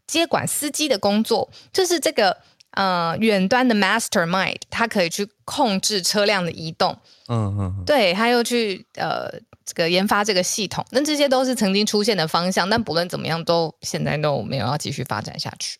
[0.05, 2.37] 接管司机的工作，就是这个
[2.71, 6.97] 呃远端的 mastermind，他可以去控制车辆的移动。
[7.27, 9.27] 嗯嗯，对，他又去呃
[9.65, 15.79] 这个研发这个系统，那这些都是曾经出现的方向，但不论怎么样，都现在都没有要继续发展下去。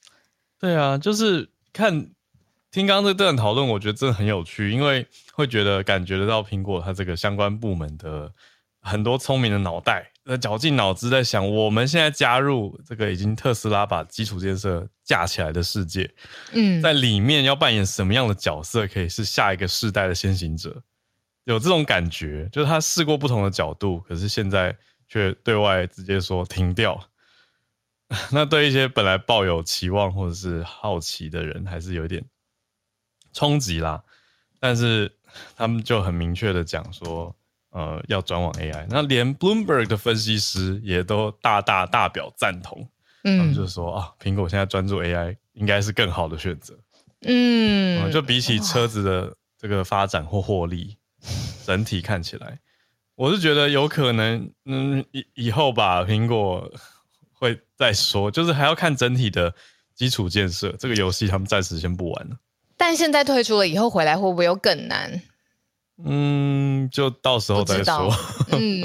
[0.60, 2.10] 对啊，就是看。
[2.76, 8.30] 听刚刚这段讨论，我觉得真的很有趣，因为会觉得感觉得到苹果它这个相关部门的
[8.82, 16.14] 很多聪明的脑袋，呃，绞尽脑汁在想，我们现在加入这个已经特斯拉把基础建设架起来的世界，
[16.52, 20.84] 嗯，在里面要扮演什么样的角色，可以是下一个世代的先行者，
[21.46, 24.76] 有这种感觉，就是他试过不同的角度，可是现在
[25.08, 27.02] 却对外直接说停掉。
[28.34, 32.22] 那对一些本来抱有期望或者是好奇的人，还是有点。
[33.36, 34.02] 冲击啦，
[34.60, 35.12] 但是
[35.56, 37.36] 他们就很明确的讲说，
[37.72, 38.88] 呃，要转往 AI。
[38.90, 42.88] 那连 Bloomberg 的分析师也都大大大表赞同，
[43.26, 46.74] 嗯，他们就说啊，苹果现在专注 AI 应该是更好的选择，
[47.22, 50.96] 嗯，呃，就比起车子的这个发展或获利，
[51.66, 52.58] 整体看起来，
[53.16, 56.72] 我是觉得有可能，嗯，以以后吧，苹果
[57.34, 59.54] 会再说，就是还要看整体的
[59.94, 60.72] 基础建设。
[60.80, 62.38] 这个游戏他们暂时先不玩了。
[62.78, 65.22] 但现在退出了以后回来会不会又更难？
[66.04, 68.14] 嗯，就到时候再说。
[68.52, 68.82] 嗯，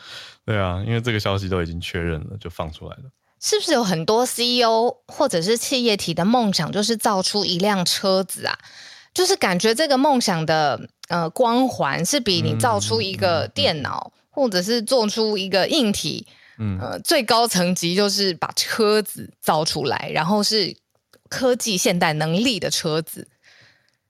[0.44, 3.04] 对啊，因为这个消息都已经确认了，就放出来了。
[3.40, 8.58] 是不是有很多 CEO 或者是企业体的梦想就是造出一辆车子啊？
[9.14, 16.26] 就是感觉这个梦想的呃光环是比你造出一个电脑，嗯嗯嗯、或者是做出一个硬体，
[16.58, 20.76] 嗯呃最高层级就是把车子造出来，然后是
[21.30, 23.26] 科技现代能力的车子。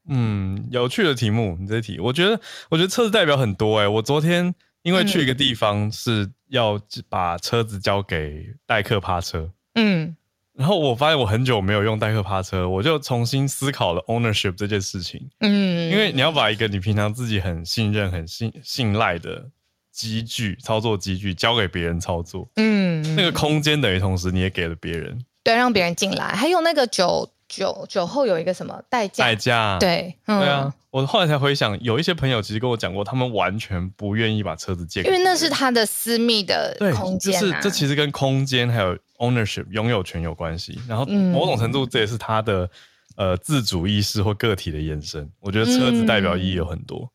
[0.09, 3.89] 嗯，有趣的题目，你这题，我觉得我觉得车子代表很多哎、欸。
[3.89, 4.53] 我昨天
[4.83, 10.17] 因为去一个地方是要把车子交给代客趴车，嗯。
[10.53, 15.31] 然后我发现我很久没有用代客趴车，我就重新思考了 ownership 这件事情。
[15.39, 19.49] 嗯，因为你要把一个你平常自己很信任、很信信赖的
[19.91, 26.27] 机具、操作机具交给别人操作，嗯，那个空间等于同时你也给了别人，对，让别人进来。
[26.29, 29.25] 还有那个酒酒酒后有一个什么代驾？
[29.25, 30.75] 代驾，对，嗯、对啊。
[30.91, 37.41] 我后来才回想，有一些朋友其实跟我讲过，他们完全不愿意把车子借给，因为那是他的私密的空间、啊。
[37.41, 40.77] 就是这其实跟空间还有 ownership 拥有权有关系。
[40.89, 42.69] 然后某种程度，这也是他的、
[43.15, 45.31] 嗯、呃自主意识或个体的延伸。
[45.39, 47.11] 我觉得车子代表意义有很多，嗯、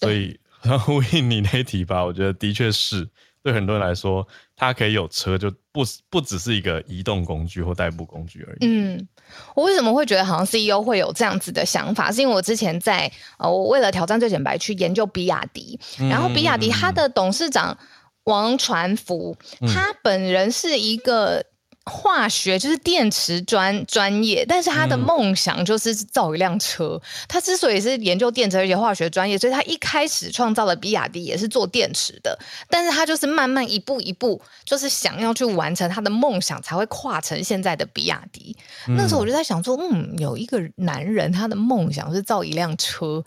[0.00, 3.08] 所以然后 呼应你那一题吧，我觉得的确是
[3.42, 4.24] 对很多人来说，
[4.62, 8.58] 它可以有车，就不不只是一个移动工具或代步工具而已。
[8.60, 9.08] 嗯。
[9.56, 12.12] 我为什么会觉得好像 CEO 会有这样子的想法？
[12.12, 17.76] 是因为我之前在呃，我为了挑战最简白去研究比亚迪，然后比亚迪它的董事长
[18.24, 21.44] 王传福，他本人是一个。
[21.84, 26.90] 化学就是电池专专业，但是他的梦想就是造一辆车。
[26.94, 32.38] 嗯、他之所以是研究电池而且化学专业，所以他一开始创造了比亚迪也是做电池的。
[32.68, 38.56] 但是他就是慢慢一步一步，就是想要去完成他的梦想，才会跨成现在的比亚迪。
[38.86, 43.24] 嗯、那时候我就在想说，嗯，有一个男人他的梦想是造一辆车，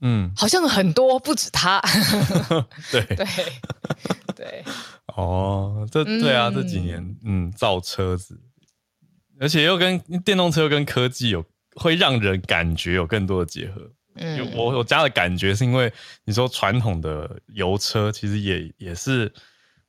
[0.00, 1.80] 嗯，好像很多不止他。
[2.90, 3.02] 对。
[3.16, 3.26] 对。
[4.34, 4.64] 对。
[5.16, 8.40] 哦，这对啊，这几年嗯，造车子，
[9.38, 13.90] 而且又跟电动车又跟科技有会让人感觉有更多的结合。
[14.14, 15.92] 嗯，我我家的感觉是因为
[16.24, 19.32] 你说传统的油车其实也也是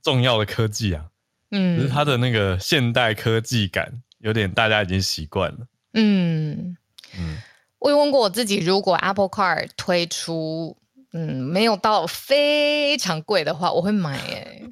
[0.01, 1.05] 重要的科技啊，
[1.51, 5.59] 嗯，就是它的那个现代科技感有点大家已经习惯了。
[5.93, 6.75] 嗯。
[7.17, 7.37] 嗯，
[7.81, 10.77] 我有问过我自己，如果 Apple Car 推出。
[11.13, 14.63] 嗯，没有到非常贵的话，我会买耶。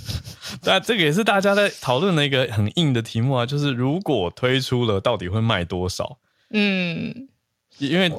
[0.62, 6.18] 对啊，这个也是大家在讨论的一个很硬的题目啊，就是如果推出了，到底会卖多少？
[6.50, 7.28] 嗯，
[7.78, 8.12] 因为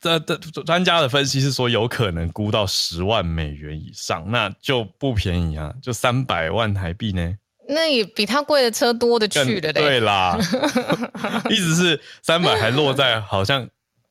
[0.00, 7.36] 这这专家的分析是说，有可能估到十万美元以上，那就不便宜啊，就三百万台币呢。
[7.68, 9.82] 那也比它贵的车多的去的嘞。
[9.82, 10.38] 对啦，
[11.50, 13.68] 意思是三百还落在好像。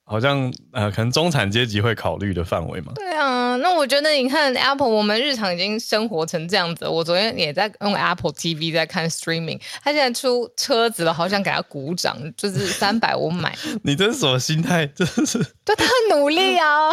[0.09, 2.93] 好像呃，可能中产阶级会考虑的范围嘛。
[2.95, 6.87] 对啊，那我觉得你看 Apple，我们日常已经生活成这样子。
[6.87, 13.53] 我昨天也在用 Apple TV 在看 Streaming，他现在出车子了，好想给他鼓掌， 就是三百我买。
[13.83, 14.87] 你这是什么心态？
[14.95, 16.91] 这是对他很努力啊！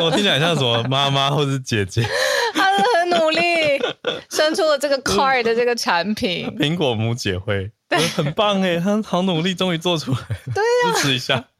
[0.00, 2.06] 我听起来像什么妈妈或者姐姐？
[2.54, 3.40] 他是很努力，
[4.30, 6.48] 生出了这个 Car 的这个产品。
[6.58, 7.72] 苹果母姐会。
[7.90, 11.44] 对很棒哎， 他好努力，终于做出来了，对啊，支持一下。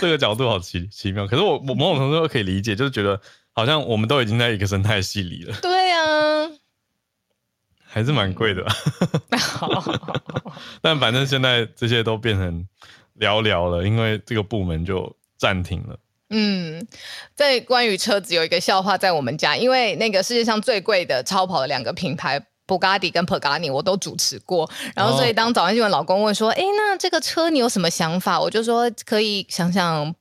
[0.00, 3.20] 这个角度好奇奇妙，可是我我某种程度可以理解，就是觉得
[3.52, 5.56] 好像我们都已经在一个生态系里了。
[5.60, 6.50] 对啊，
[7.84, 8.64] 还是蛮贵的。
[10.80, 12.64] 但反正现在这些都变成
[13.18, 15.98] 寥寥了，因为这个部门就暂停了。
[16.28, 16.86] 嗯，
[17.34, 22.46] 在关于车子有一个笑话，在我们家，因为那个世界上最贵的超跑的两个品牌。
[22.70, 30.14] 布加迪跟 Pagani 我都主持过，然后所以当早安新闻老公问说：“哎、哦，那这个车你有什么想法？”我就说可以想想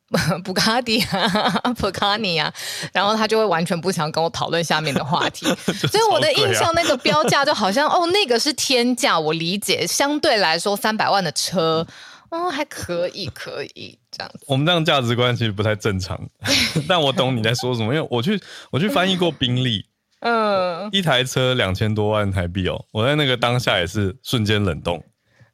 [0.43, 2.51] 布加迪啊，Pagani 啊，
[2.91, 5.45] 然后他就会完全不想跟我讨论下面的话题。
[5.51, 5.55] 啊、
[5.91, 11.85] 所以我的印象那个标价就好像哦，那个是天价，我理解，相对来说三百万的车
[12.29, 14.39] 哦还可以，可以这样子。
[14.47, 16.19] 我们这样价值观其实不太正常，
[16.89, 18.41] 但我懂你在说什么，因为我去
[18.71, 19.85] 我去翻译过宾利。
[20.19, 25.03] 嗯，一台车两千多万台币哦，我在那个当下也是瞬间冷冻。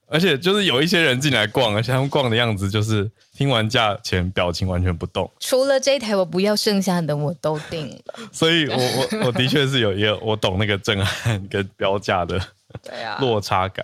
[0.07, 5.29] 而且就是有一些人进来逛，而且他们逛的样子就是听完价钱，表情完全不动。
[5.39, 8.13] 除了这一台我不要，剩下的我都定了。
[8.31, 8.75] 所以我
[9.19, 12.39] 我我的确是有一个我懂那个震撼跟标价的
[12.83, 13.83] 对啊落差感。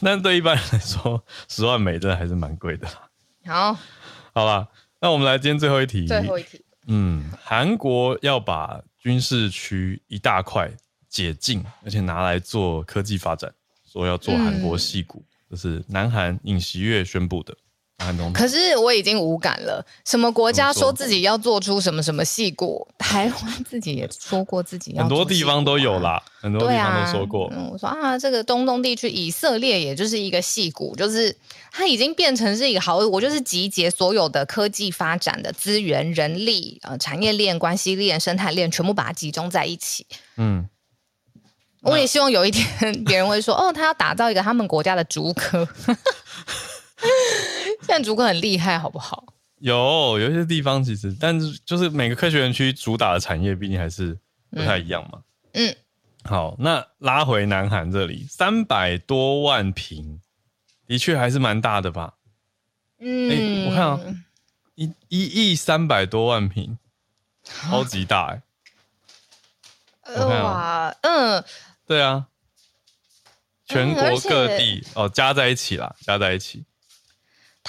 [0.00, 2.88] 但对一般人来说，十万美真的还是蛮贵的。
[3.44, 3.76] 好，
[4.32, 4.66] 好吧，
[5.00, 6.06] 那我们来今天最后一题。
[6.06, 10.70] 最后一题，嗯，韩国要把军事区一大块
[11.08, 13.52] 解禁，而且拿来做科技发展。
[13.90, 17.56] 说要做韩国戏骨，这、嗯、是南韩尹锡悦宣布的。
[18.32, 19.84] 可是我已经无感了。
[20.04, 22.86] 什么国家说自己要做出什么什么戏骨？
[22.96, 24.96] 台湾自己也说过自己。
[24.96, 27.48] 很多地方都有啦，很多地方都说过。
[27.48, 31.36] 啊嗯、我说啊，这个东东地区以色列也就是一个戏骨，就是
[31.72, 40.06] 它已经变成是一个好，我就是集结所有的科技发展的资源、人力、呃产业链、关系链、生态链，全部把它集中在一起。
[40.36, 40.68] 嗯。
[41.82, 42.66] 我也希望有一天
[43.04, 45.66] 别人会说：“哦，他要打造一个他们国家的竹科。”
[47.82, 49.24] 现在主管很厉害，好不好？
[49.58, 54.16] 有有一些地方其实，但是就是每个科学园区主打的产业，毕竟还是
[54.50, 55.22] 不太一样嘛。
[55.52, 55.74] 嗯，
[56.24, 60.20] 好，那拉回南韩这里，三百多万平，
[60.86, 62.14] 的确还是蛮大的吧？
[63.00, 64.00] 嗯、欸，我看啊，
[64.76, 66.78] 一一亿三百多万平，
[67.42, 68.42] 超级大哎、
[70.14, 70.20] 欸！
[70.20, 71.44] 我看啊，嗯。
[71.86, 72.26] 对啊，
[73.66, 76.64] 全国各地、嗯、哦，加在一起啦，加在一起。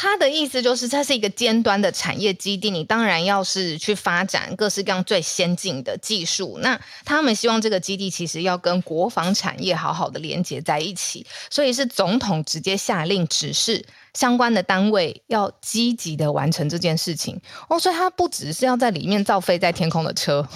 [0.02, 6.58] 他的意思就是，它是一个尖端的产业基地，你当然要是去发展各式各样最先进的技术。
[6.62, 17.38] 那他们希望这个基地其实要跟国防产业好好的连接在一起，所以是总统直接下令指示相关的单位要积极的完成这件事情。
[17.68, 20.48] 哦，所以他不只是要在里面造飞在天空的车，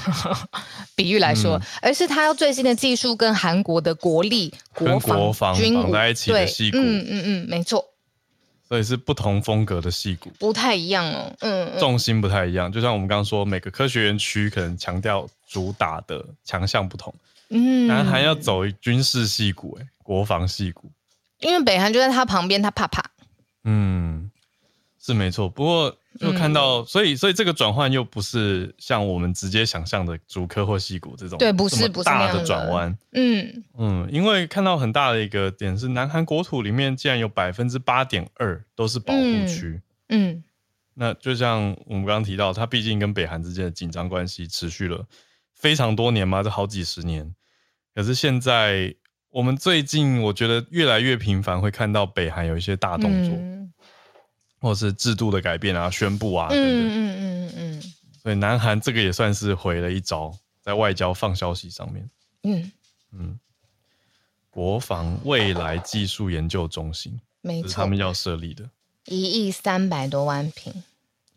[0.95, 6.77] 比喻来说，嗯、而是他要最新的技术跟韩国的国力、国防、军武在一起的矽谷。
[6.77, 7.92] 嗯嗯嗯，没错。
[8.73, 11.31] 所以是不同风格的戏骨，不太一样哦。
[11.41, 12.71] 嗯，重心不太一样。
[12.71, 17.13] 就像我们刚刚说，每个科学园区可能强调主打的强项不同。
[17.49, 20.89] 嗯，南韩要走军事戏骨，哎，国防戏骨。
[21.41, 23.03] 因为北韩就在他旁边，他怕怕。
[23.63, 24.31] 嗯。
[24.99, 33.63] 是没错，不过就看到，嗯、所以所以这个转换又不是像我们直接想象的主科或矽谷这种，对，不是不是大的转弯，嗯。
[33.77, 40.43] 嗯，因为看到很大的一个点是，南韩国土里面竟然有百分之八点二都是保护区，嗯，嗯，
[40.93, 45.03] 那就像我们刚刚提到，它毕竟跟北韩之间的紧张关系持续了
[45.53, 47.33] 非常多年嘛，这好几十年，
[47.95, 48.93] 可是现在
[49.29, 53.33] 我们最近我觉得越来越频繁会看到北韩有一些大动作。
[53.35, 53.72] 嗯
[54.63, 57.93] 或是制度的改变啊，宣布啊，等等，嗯嗯嗯嗯，
[58.23, 62.09] 所以南韩这个也算是回了一招，在外交放消息上面，
[62.43, 62.71] 嗯。
[63.11, 63.37] 嗯，
[64.49, 68.67] 国防未来技术研究中心，没错，是他们要设立的，
[69.05, 70.73] 一亿三百多万坪，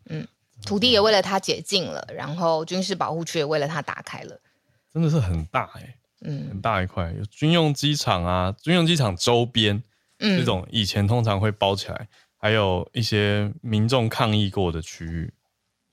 [0.05, 0.25] 嗯，
[0.65, 4.39] 土地也为了它解禁了，然后军事保护区也为了它打开了，
[4.93, 9.83] 真的是很大哎、欸，嗯，很大一块，有军用机场啊，军用机场周边，
[10.19, 12.07] 嗯，这种以前通常会包起来。
[12.37, 15.33] 还有一些民众抗议过的区域，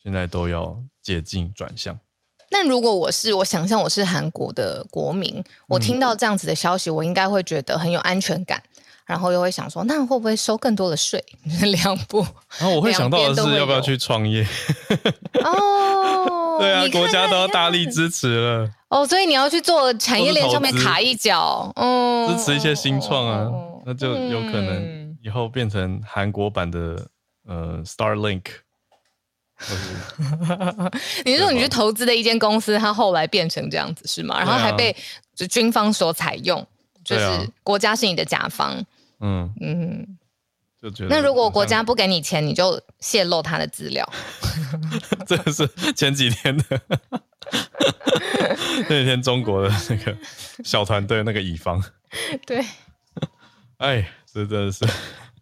[0.02, 1.98] 现在都要解禁转向。
[2.50, 8.62] 那如果我是我想象我是韩国的国民，我听到这样子的消息，嗯、我应该会觉得很有安全感，
[9.06, 11.24] 然后又会想说，那会不会收更多的税？
[11.62, 12.24] 两步，
[12.58, 14.46] 然后我会想到的是，要不要去创业？
[15.42, 18.70] 哦， 对啊，国家都要大力支持了。
[18.88, 25.03] 哦，所以你要去做产业链上面卡一脚，嗯，支持一些新创啊，哦、那就有可能。
[25.24, 27.08] 嗯以后变成韩国版的
[27.46, 28.44] 呃 Starlink，
[31.24, 34.38] 你说你去投资的一间公司，它后来变成这样子是吗？
[34.38, 34.94] 然后还被
[35.34, 36.66] 就军方所采用，
[37.02, 38.84] 就是国家是你的甲方。
[39.20, 40.18] 嗯嗯，
[40.78, 44.06] 就觉得那如果国家不给你钱，你就泄露他的资料。
[45.26, 46.80] 这个是前几天的，
[48.90, 50.14] 那几天中国的那个
[50.62, 51.82] 小团队那个乙方。
[52.44, 52.62] 对，
[53.78, 54.06] 哎。
[54.34, 54.84] 这真的是，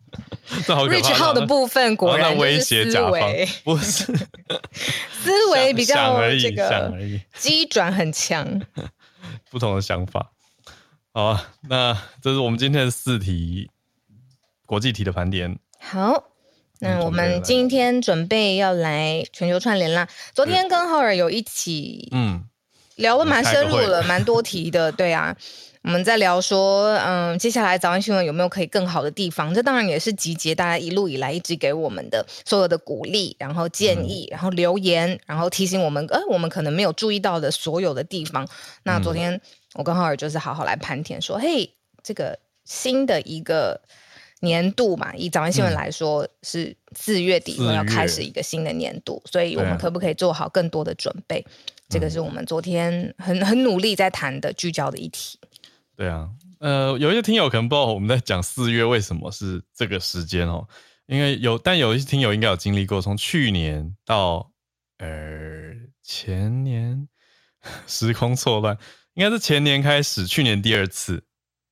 [0.66, 0.96] 这好可怕。
[0.96, 3.32] Rich 号的部分果然威胁甲方，
[3.64, 4.04] 不是
[5.24, 6.92] 思维比较这个
[7.34, 8.60] 机转很强，
[9.50, 10.32] 不同的想法。
[11.14, 13.70] 好啊，那这是我们今天的四题
[14.66, 15.58] 国际题的盘点。
[15.78, 16.24] 好，
[16.80, 20.06] 那我们今天准备要来全球串联啦。
[20.34, 22.44] 昨天跟浩尔有一起，嗯，
[22.96, 25.34] 聊得蛮深入了，蛮多题的，对啊。
[25.82, 29.52] 我们在聊说，嗯，接下来早安新闻有没有可以更好的地方？
[29.52, 38.46] 这当然也是集结大家一路以来一直给我们的所有的鼓励，然后建议，然后留言，然后提醒我们，呃，我们可能没有注意到的所有的地方。
[38.84, 39.40] 那昨天
[39.74, 41.68] 我跟浩尔就是好好来盘点，说，嘿，
[42.00, 43.80] 这个新的一个
[44.38, 51.40] 年度嘛，以早安新闻来说，嗯、是四月底要开始一个新的年度，所以我们可不可以做好更多的准备？
[51.40, 51.50] 啊、
[51.88, 55.40] 这个是我们昨天很很努力在谈的聚焦的议题。
[55.96, 56.28] 对啊，
[56.58, 60.66] 呃，有一些听友可能不知道我们在讲四月为什么是这个时间哦，
[61.06, 64.50] 因为有，但有一些听友应该有经历过，从去年到
[64.98, 65.06] 呃
[66.02, 67.08] 前年，
[67.86, 68.76] 时空错乱，
[69.14, 71.24] 应该是前年开始，去年第二次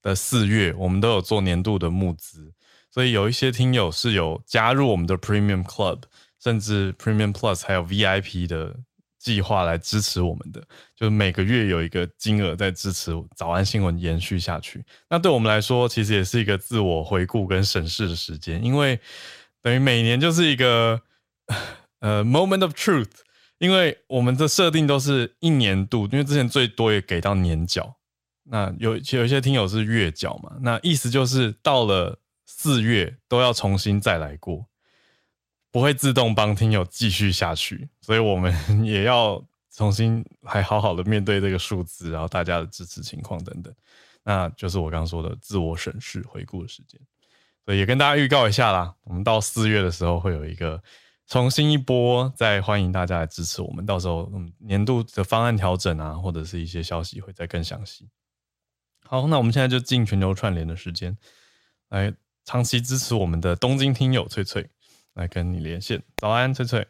[0.03, 2.53] 的四月，我们都有做年度的募资。
[2.93, 6.03] 所以有一些听友是有加入我们的 Premium Club，
[6.43, 8.77] 甚至 Premium Plus 还有 VIP 的
[9.21, 10.61] 计划来支持我们的，
[10.97, 14.83] 就是每个月有一个金额在支持早安新闻延续下去。
[15.11, 18.99] 那对我们来说，其实也是一个自我回顾跟审视的时间，因为
[19.63, 21.03] 等于每年就是一个
[22.01, 23.11] 呃 Moment of Truth，
[23.59, 27.97] 因为我们的设定都是一年度，因为之前最多也给到年缴，
[28.45, 32.19] 那有有一些听友是月缴嘛，那意思就是到了。
[32.53, 34.67] 四月都要重新再来过，
[35.73, 38.53] 不会自动帮听友继续下去，所以我们
[38.85, 39.43] 也要
[39.73, 43.73] 重新还好好的面对这个数字，然后大家的支持情况等等，
[44.25, 47.01] 那就是我刚刚说的自我审视回顾的时间，
[47.65, 50.83] 所以也跟大家预告一下啦，我们到四月的时候会有一个
[51.27, 58.09] 重新一波，再欢迎大家来支持我们，到时候嗯年度的方案调整啊，或者是一些消息会再更详细。
[59.07, 61.17] 好，那我们现在就进全球串联的时间
[61.91, 62.13] 来。
[62.47, 64.69] 长期支持我们的东京听友翠翠
[65.15, 66.89] 来跟你连线，早安，翠翠。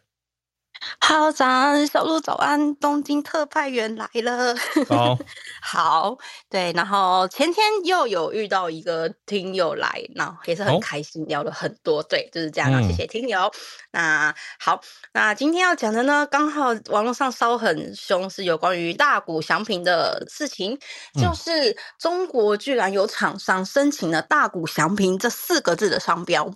[0.98, 4.54] 好，早安，小鹿，早安，东京特派员来了。
[4.88, 5.18] 好，
[5.60, 6.16] 好，
[6.48, 12.82] 对，然后前天又有遇到一个听友来，那也是很开心，聊了很多，哦、对，就是这样。
[12.82, 13.40] 谢谢听友。
[13.40, 13.52] 嗯、
[13.92, 14.80] 那好，
[15.12, 20.78] 那今天要讲的呢，刚好网络上烧很凶，是有关于大谷祥平的事情，
[21.18, 26.54] 嗯、就是中国居然有厂商申请了“大谷祥平”这四个字的商标。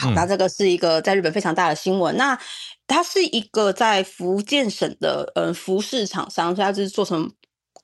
[0.00, 2.16] 好，那这个是一个在日本非常大的新闻。
[2.16, 2.38] 那
[2.86, 7.28] 它是一个在福建省的嗯服饰厂商，所以它就是做什么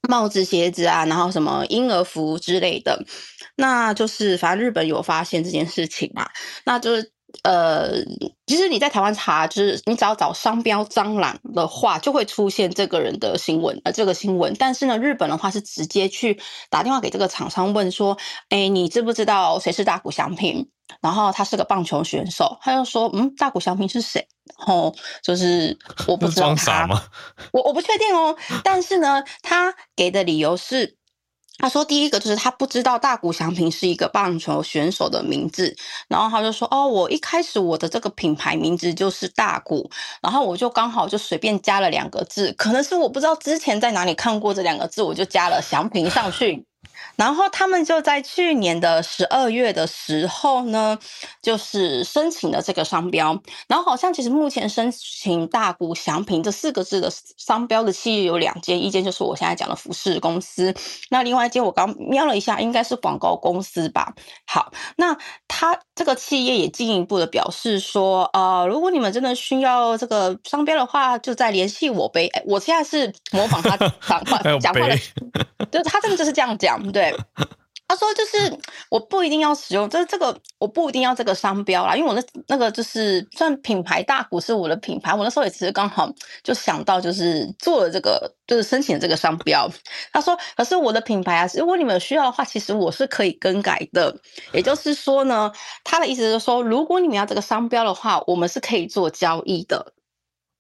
[0.08, 3.04] 帽子、鞋子啊，然后什么婴儿服之类的。
[3.56, 6.28] 那就是反正日本有发现这件事情嘛，
[6.64, 7.15] 那就是。
[7.42, 7.90] 呃，
[8.46, 14.54] 其实你在台湾查，就是你只要找商标蟑螂的话，就会出现这个人的新闻，呃，这个新闻。
[14.58, 18.16] 但是呢，日本的话是直接去打电话给这个厂商问说，
[18.48, 20.68] 哎，你知不知道谁是大谷翔平？
[21.00, 24.26] 然后他是个棒球选手，他就说，嗯，大谷翔平是谁？
[24.58, 25.76] 然后就是
[26.06, 26.86] 我不知道他，
[27.52, 28.36] 我我不确定哦。
[28.62, 30.95] 但是呢，他给的理由是。
[31.58, 35.74] 他说：“第一个就是他不知道大谷翔平是一个棒球选手的名字，
[36.08, 39.90] 然后他就说：‘哦，我一开始我的这个品牌名字就是大谷，
[40.20, 46.66] 然后我就刚好就随便加了两个字，可能是我不知道之前在哪里看过这两个字，我就加了翔平上去。’”
[47.16, 50.98] 然后他们就在去年的十二月的时候呢，
[51.42, 53.40] 就是申请了这个商标。
[53.68, 60.74] 然后好像其实目前申请“大谷祥平”这四个字的商标的企业有两间，一间就是我现在讲的服饰公司，
[61.10, 64.14] 那另外一间我刚瞄了一下，应该是广告公司吧。
[64.46, 65.16] 好，那
[65.48, 72.30] 他这个企业也进一步的表示说，呃，如果你们真的需要这个商标的话，就再联系我呗。
[72.46, 73.76] 我现在是模仿他
[74.06, 74.96] 讲话讲话的，
[75.70, 77.14] 就他真的就是这样讲，对。
[77.88, 78.52] 他说：“就是
[78.88, 86.12] 我不一定要使用，就是这个我不一定要这个商标啦，因为我那那个就是算品牌大股是我的品牌，我那时候也其实刚好
[86.42, 89.70] 就想到就是做了这个，就是申请这个商标。
[90.12, 94.12] 他说，可是我的品牌啊，如果你们有需要的话，其实我是可以更改的。
[94.52, 95.52] 也就是说呢，
[95.84, 99.92] 他的意思是说，如果你们要这个商标的话，我们是可以做交易的。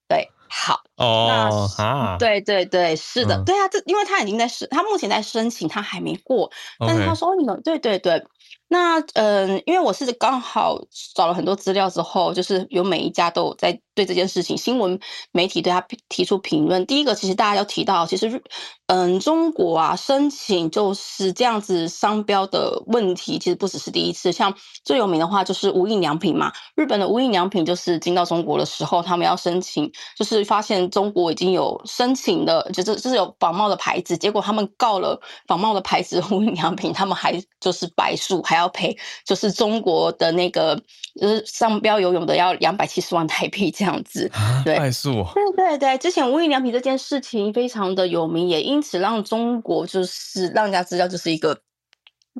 [0.06, 8.24] 对。”好哦，那对对对，是的，嗯、对啊，这因为他已经在申，他目前在申请，他还没过，但是他说你们对对对。
[8.68, 10.80] 那嗯，因为我是刚好
[11.14, 14.98] 找了很多资料之后，就是有每一家都有在对这件事情，新闻
[15.30, 16.84] 媒体对他提出评论。
[16.84, 18.42] 第一个，其实大家要提到，其实
[18.88, 24.32] 嗯，中国啊申请就是这样子商标的问题，其实不只是第一次。
[24.32, 38.56] 像最有名的话就是无印良品嘛，日本的无印良品就是进到中国的时候，他们要申请，就是发现中国已经有申请的，就是就是有仿冒的牌子，结果他们告了仿冒的牌子无印良品，他们还就是白诉，还。
[38.56, 40.74] 要赔，就是中国的那个，
[41.20, 44.32] 就是商标游泳的要两百七十万台币这样子，
[44.64, 51.60] 对，败诉，对对对，之前无印良品这件事情非常的有名，也因此让中国就是让人家知道这是一个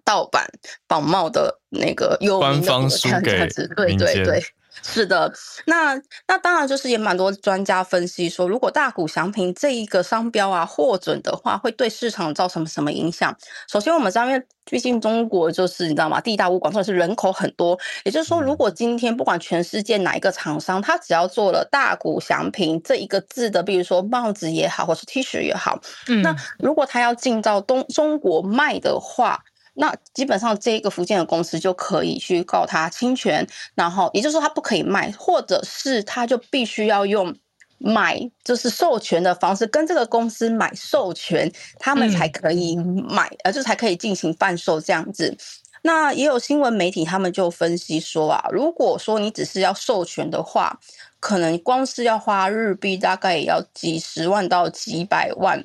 [0.06, 0.46] 盗版
[0.88, 4.42] 仿冒的那个有名的国家这样子，对对对。
[4.82, 5.32] 是的，
[5.66, 13.36] 那那当然就是也蛮多专家分析说，如果大谷祥平这一个商标啊获准的话，会对市场造成什么影响？
[13.68, 29.42] 首先，我们知道，因为毕竟中国就是你知道吗，地大物广，或者是人口很多，也就是说，如果今天不管全世界哪一个厂商，他只要做了大谷祥平这一个字的，比如说帽子也好，或是 T 恤也好，嗯，那如果他要进到东中国卖的话，
[29.76, 37.34] 那基本上这个福建的公司就可以去告他侵权，然后也就是说他不可以卖，或者是他就必须要用
[37.78, 45.36] 买就是授权的方式跟这个公司买授权，他们才可以买，呃，就才可以进行贩售这样子。
[45.82, 50.80] 那也有新闻媒体他们就分析说啊，如果说你只是要授权的话，
[51.20, 55.64] 可能光是要花日币大概也要几十万到几百万。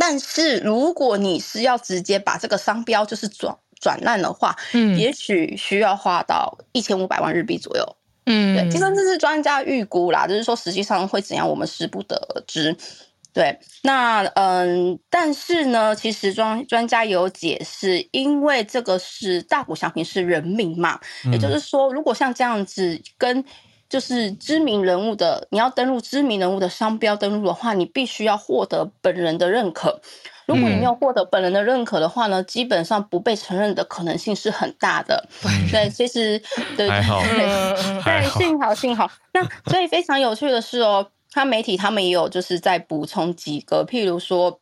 [0.00, 12.76] 但是如果你是要直接把这个商标就是转转烂的话，嗯，也许需要花到一千五百万日币左右，嗯，对，其实这是专家预估啦，就是说实际上会怎样，我们是不得而知。
[13.32, 23.44] 对，那嗯，但是呢，其实专专家有解释，因为这个是大谷祥平是人名嘛，嗯，也就是说，如果像这样子跟。
[23.92, 30.00] 就是知名人物的，你要登录知名人物的商标登录的话，你必须要获得本人的认可。
[30.46, 35.28] 如果你没有获得本人的认可的话呢，嗯、基本上不被承认的可能性是很大的。
[35.70, 36.40] 对，其实
[36.74, 39.06] 对，还好， 对，对，幸好幸好。
[39.34, 44.61] 那所以非常有趣的是哦，他媒体他们也有就是在补充几个，譬如说。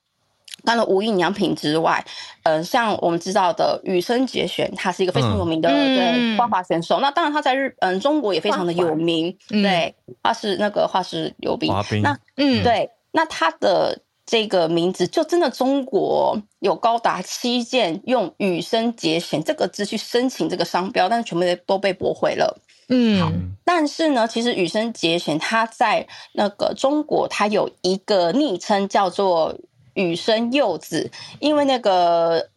[0.65, 2.05] 除了无印良品之外，
[2.43, 7.01] 呃，像我们知道的羽生结弦，他是一个非常有名的、嗯、对花滑选手。
[7.01, 11.73] 那当然他在日嗯中国也非常的有名，嗯、对，他是那个花式溜冰。
[11.73, 12.03] 滑冰。
[12.03, 22.61] 那嗯对，那他的这个名字就真的中国有高达七件用羽生结弦这个字去申请这个商标，但是全部都被驳回了。
[22.89, 23.33] 嗯，好，
[23.65, 29.57] 但是呢，其实羽生结弦他在那个中国，他有一个昵称叫做。
[29.95, 32.49] 羽生柚子，因为那个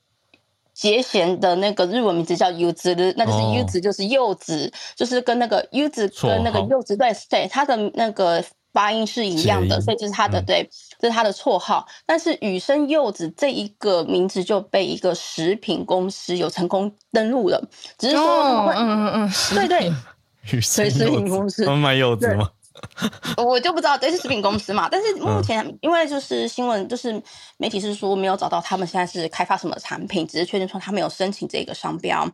[0.73, 10.67] 节弦的那个日文名字叫柚子，那就是柚子，就是柚子，哦、就是跟那个柚子跟那个柚子对对，它的那个发音是一样的，所以就是它的对，
[10.99, 11.87] 这、就是它的绰号。
[12.07, 17.63] 但是羽生柚子这一个名字就被一个食品公司有成功登录了，
[17.99, 19.93] 只是说，嗯嗯嗯，对对，
[20.51, 22.49] 羽生食品公司卖柚子吗？
[23.37, 24.89] 我就不知道，这是食品公司嘛？
[24.91, 27.21] 但是目前因为就是新闻，就是
[27.57, 32.27] 媒体是说没有找到他们现在是开发什么产品，只是确定说他们有申请这个商标。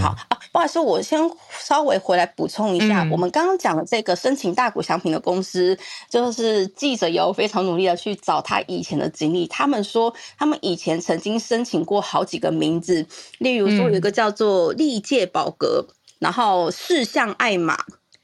[0.00, 1.20] 好啊，不好意思，我先
[1.60, 5.78] 稍微回来补充一下，嗯、我们刚刚讲的这个申请大谷翔平的公司，
[6.08, 9.46] 就是记者有非常努力的去找他以前的经历。
[9.46, 13.06] 他们说，他们以前曾经申请过好几个名字，
[13.38, 15.86] 例如说有一个叫做历界宝格，
[16.18, 17.78] 然后视像艾玛、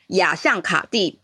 [0.09, 1.20] 雅象卡蒂。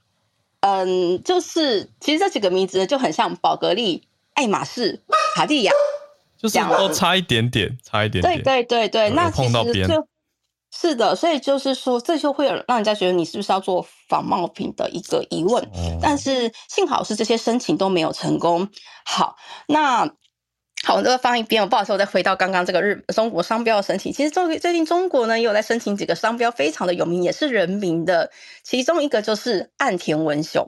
[0.66, 4.02] 嗯，就是其实这几个名字就很像宝格丽、
[4.34, 5.00] 爱马仕、
[5.36, 5.72] 卡地亚，
[6.36, 8.42] 就是都差一点点，差一点点。
[8.42, 10.04] 对对对对，那其实就
[10.72, 15.62] 是的，所以就是说，这就会有让人家觉得你是不是要做仿冒品的一个疑问。
[15.66, 18.68] 哦、但是幸好是这些申请都没有成功。
[19.04, 19.36] 好，
[19.68, 20.10] 那。
[20.86, 21.60] 好，我这个放一边。
[21.60, 24.12] 我不好意思，我再回到刚刚这个日中国商标的申请。
[24.12, 28.30] 其实最最近中国呢也有在申请几个商标，非常的有名，也是人名的。
[28.62, 30.64] 其中一个就是岸田文雄。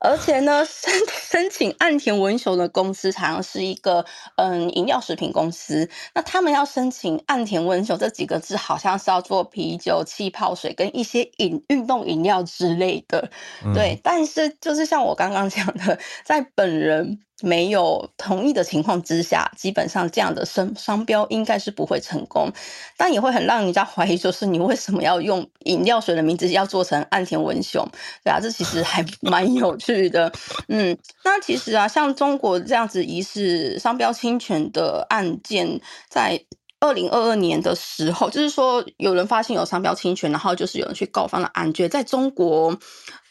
[0.00, 5.88] 而且呢，申申请岸田文雄的公司好像是一个嗯饮料食品公司。
[6.16, 13.30] 那他们要申请岸田文雄这几个字，好像是要做啤酒、气泡水跟一些饮运动饮料之类的。
[13.64, 22.48] 嗯、对，但是就是像我刚刚讲的，在本人没有同意的情况之下，基本上这样的商商标应该是不会成功。
[22.96, 27.86] 但也会很让人家怀疑，就是你为什么要用饮料水的名字要做成岸田文雄？
[28.22, 30.08] 对啊，这其实还 蛮有趣。
[30.08, 30.30] 的，
[30.68, 36.40] 嗯，那其实啊，像中国这样子疑似商标侵权的案件，在
[36.80, 42.78] 二零二二年的时候，就是说有人发现有商标侵权，然后就是有人去告发了案件，在中国，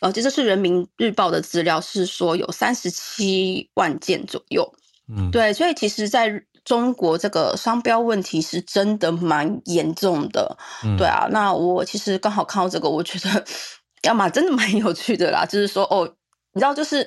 [0.03, 4.69] 呃，这是人民日报的资料，是说有三十七万件左右，
[5.07, 13.45] 嗯，对，所以其实在中国这个商标问题是真的蛮严重的，嗯、对啊，那我其实刚好看到这个，我觉得
[14.03, 16.13] 要么真的蛮有趣的啦，就是说哦。
[16.55, 16.97] 你知道，就是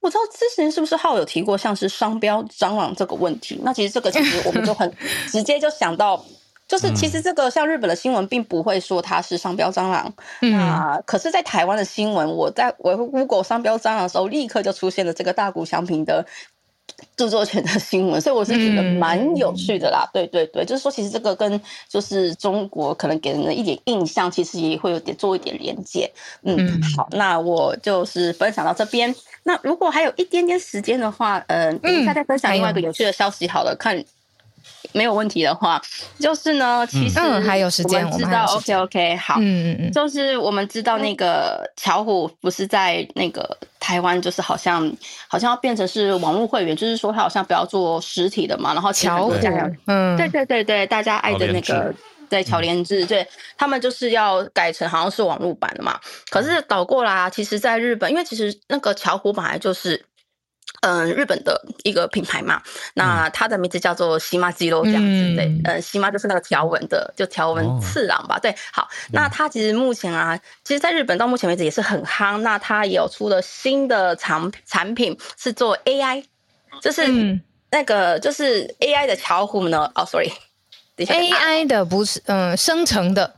[0.00, 3.60] 我知道之前是不是浩有提过，像是商标蟑螂这个问题？
[3.62, 4.90] 那其实这个其实我们就很
[5.30, 6.24] 直接就想到，
[6.66, 10.10] 就是其实这个像日本的新闻并不会说它是商标蟑螂，
[10.40, 16.24] 嗯，那可是，在台湾的新闻，我在我 Google 商标蟑螂的时候，立刻就出现了这个大谷翔平的
[17.16, 20.08] 著作权的新闻，所以我是觉得蛮有趣的啦。
[20.08, 26.10] 嗯、对对对，就是说，其实这个跟就是中国可能给人的一点印象，其实也会有点做一点连接。
[26.44, 29.14] 嗯，嗯好，那我就是分享到这边。
[29.42, 33.46] 那如果还有一点点时间的话，嗯、呃，等一下再分享另外一个有趣的消息。
[33.46, 34.04] 好了，嗯、看。
[34.94, 35.82] 没有问题的话，
[36.20, 44.90] 就是呢，其实嗯，还有时间，我们知道，OK OK，好，嗯嗯嗯，就是我们知道那个巧虎不是在那个台湾，就是好像
[45.26, 49.34] 好像要变成是网络会员，就是说他好像不要做实体的嘛，然后巧虎，
[49.86, 51.92] 嗯，对对对对，大家爱的那个
[52.30, 53.26] 对巧连智，对
[53.58, 55.98] 他们就是要改成好像是网络版的嘛，
[56.30, 60.04] 可是倒过来啊，其实在日本，因为其实那个巧虎本来就是。
[60.84, 62.60] 嗯，日本的一个品牌嘛，
[62.92, 76.22] 那它的名字叫做西马基罗这样子对，呃、嗯，西马就是那个条纹的，就条纹次郎吧，哦、对，好，那它其实目前啊，其实在日本到目前为止也是很夯，那它也有出了新的产产品是做 AI，
[76.82, 77.06] 就是
[77.70, 83.36] 那个就是 AI 的巧虎呢，哦，sorry，AI 的不是嗯生成的。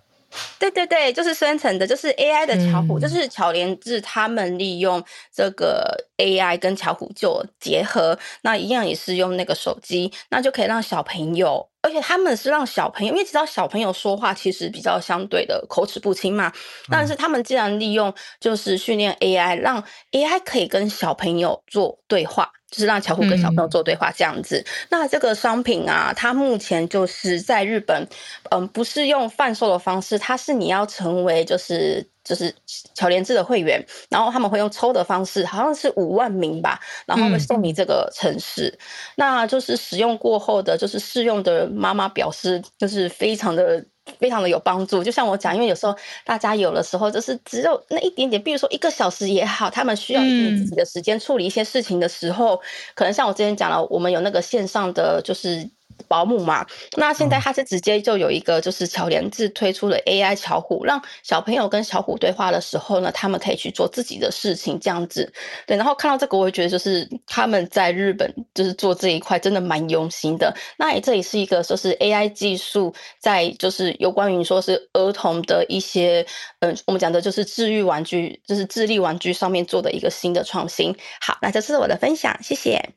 [0.58, 16.52] 对对对，就是生成的，就是 AI 的巧虎，嗯、就是巧连智他们利用这个 AI 跟巧虎就结合，那一样也是用那个手机，那就可以让小朋友，而且他们是让小朋友，因为知道小朋友说话其实比较相对的口齿不清嘛，
[16.90, 22.50] 但是他们既然利用就是训练 AI，让 AI 可以跟小朋友做对话。
[22.68, 24.58] 就是让巧虎跟小朋友做对话这样子。
[24.58, 28.06] 嗯、那这个商品啊，它目前就是在日本，
[28.50, 32.54] 嗯，不是用贩售的方式，它是你要成为就是就是
[32.94, 38.68] 巧连智的会员，然后他们会用抽的方式，好像是五万名吧，然后会送你这个城市。
[38.68, 38.78] 嗯、
[39.16, 43.82] 那就是使用过后的，就是试用的妈妈表示，就是非常的。
[44.20, 45.92] 非常的有帮助，就像我讲，因为有时候
[46.24, 52.60] 大家有的时候就是只有那一点点，比如说一个小时也好，他们需要一点自己的时间处理一些事情的时候，嗯、
[52.94, 55.68] 可能像我之前讲了，我们有那个线上的就是。
[56.08, 56.64] 保姆嘛，
[56.96, 65.32] 那现在他是直接就有一个就是巧连智推出了 AI 巧虎，让小朋友跟巧虎对话的时候呢，他们可以去做自己的事情，这样子。
[65.66, 70.54] 对，然后看到这个，我也觉得就是他们在日本就是做这一块真的蛮用心的。
[70.76, 76.24] 那也这也是一个说是 AI 技术在就是有关于说是儿童的一些
[76.60, 80.94] 嗯，我们讲的就是治愈玩具，就是智力玩具上面做的一个新的创新。
[81.20, 82.90] 好，那这是我的分享，谢谢，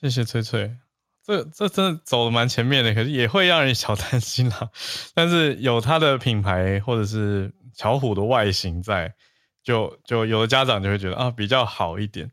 [0.00, 0.87] 谢谢翠翠。
[1.28, 4.70] 这这真的走的蛮前面的，可是也会让人小担心啦。
[5.12, 9.12] 但是有它的品牌或者是巧虎的外形在，
[9.62, 12.26] 就就有的家长就会觉得啊比较好一点。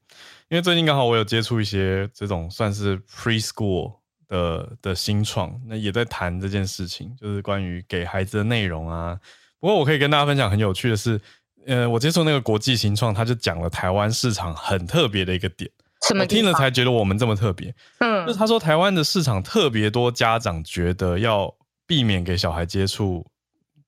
[0.47, 3.97] 因为最近刚好我有接触一些这种算是 preschool
[4.29, 9.19] 的的新创，那也在谈这件事情，就是关于给孩子的内容啊。
[9.59, 11.19] 不过我可以跟大家分享很有趣的是，
[11.67, 15.69] 呃，我接触那个国际新创，他就讲了台湾市场很特别的一个点。
[16.13, 17.73] 我听了才觉得我们这么特别。
[17.99, 21.53] 嗯，就是他说台湾的市场特别多，家长觉得要
[21.87, 23.25] 避免给小孩接触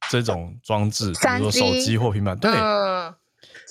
[0.10, 2.38] 这种装置，比如说手机或平板。
[2.38, 3.14] 对，嗯，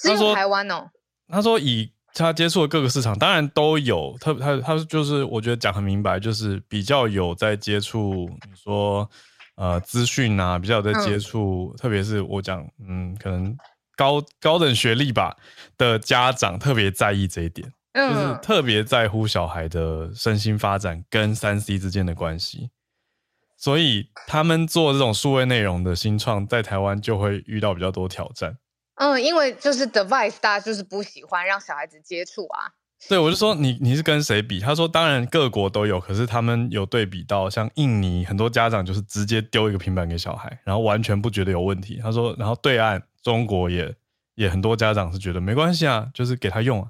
[0.04, 0.88] 他说台湾哦，
[1.28, 4.16] 他说以他接触的各个市场，当然都有。
[4.20, 9.08] 他他他就是我觉得讲很明白，就是比较有在接触，你说
[9.56, 13.56] 呃资讯啊，比较有在接触，特别是我讲嗯，可能
[13.96, 15.36] 高高等学历吧
[15.76, 17.70] 的家长特别在意这一点。
[17.96, 22.70] 就是特别在乎小孩的身心发展跟三 C 之间的关系，
[23.56, 28.58] 所以他们做这种数位内容的新创，在台湾就会遇到比较多挑战。
[28.96, 32.72] 嗯，因为就是 device 大家就是不喜欢让小孩子接触啊。
[33.08, 34.58] 对，我就说你你是跟谁比？
[34.58, 42.00] 他说当然各国都有，可是他们有对比到像印尼，很多家长就是直接丢一个平板给小孩，然后完全不觉得有问题。
[42.02, 43.94] 他说，然后对岸中国也
[44.34, 46.88] 也很多家长是觉得没关系啊，就是给他用啊。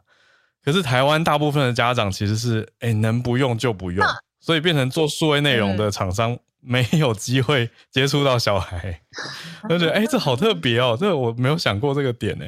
[0.67, 4.05] 可是台湾大部分的家长其实是，哎、欸，能不用就不用，
[4.41, 9.01] 所以变成做数位内容的厂商没有机会接触到小孩，
[9.71, 12.45] 就觉得，哎，这好特别哦，这我没有想过这个点呢。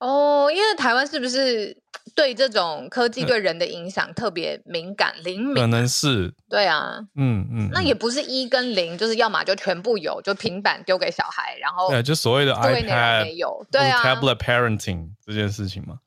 [0.00, 1.74] 哦，因为台湾是不是
[2.14, 5.54] 对这种科技对人的影响特别敏感、灵敏？
[5.54, 6.34] 可能是。
[6.46, 15.98] 对啊，嗯嗯，那也不是一跟零，就是要么就全部有，就平板丢给小孩，然后对，就所谓的 iPad 没有，对啊，tablet parenting 这件事情嘛。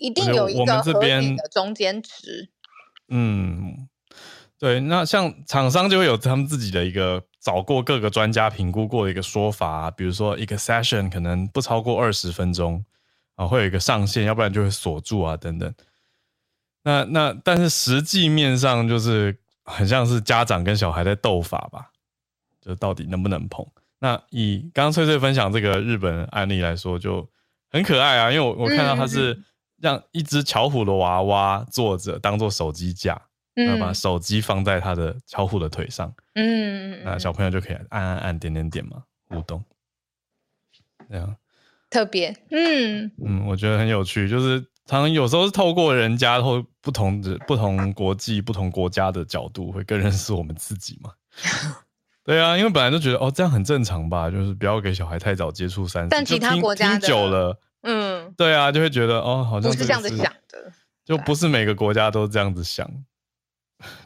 [0.00, 2.48] 一定有一个合理的中间值。
[3.08, 3.88] 嗯，
[4.58, 12.82] 对，那像厂商就会有他们自己的一个找过各个专家评估过的一个说法啊，比如说一个 session 可能不超过二十分钟
[13.34, 15.74] 啊，会有一个上限，要不然就会锁住啊等等。
[16.82, 21.90] 那那但是实际面上就是很像是家长跟小孩在斗法吧，
[22.62, 23.66] 就到底能不能碰？
[23.98, 27.28] 那以刚刚翠翠分享这个日本案例来说，就
[27.70, 29.42] 很可爱啊，因为我我看到他是。
[29.80, 33.20] 让一只巧虎的娃娃坐着，当做手机架，
[33.54, 39.64] 然后把手机放在他的巧虎的腿上，嗯，那小朋友就可以按按按点点点嘛，互动，
[41.08, 41.36] 这样
[41.90, 43.10] 特别，嗯。
[43.24, 51.10] 嗯，我觉得很有趣，就是常常有时候是透过人家或不同的不同国际、不同国家的角度，会更认识我们自己嘛。
[52.22, 56.08] 对啊，因为本来就觉得哦，这样很正常吧，就是不要给小孩太早接触三 C。
[56.10, 57.56] 但其他国家听久了，嗯，
[58.40, 60.72] 对啊，就会觉得哦，好像不是这样子想的，
[61.04, 62.90] 就不是每个国家都这样子想，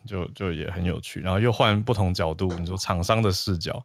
[0.05, 1.21] 就就也很有趣。
[1.21, 3.81] 然后又换不同角度，你说厂商的视角，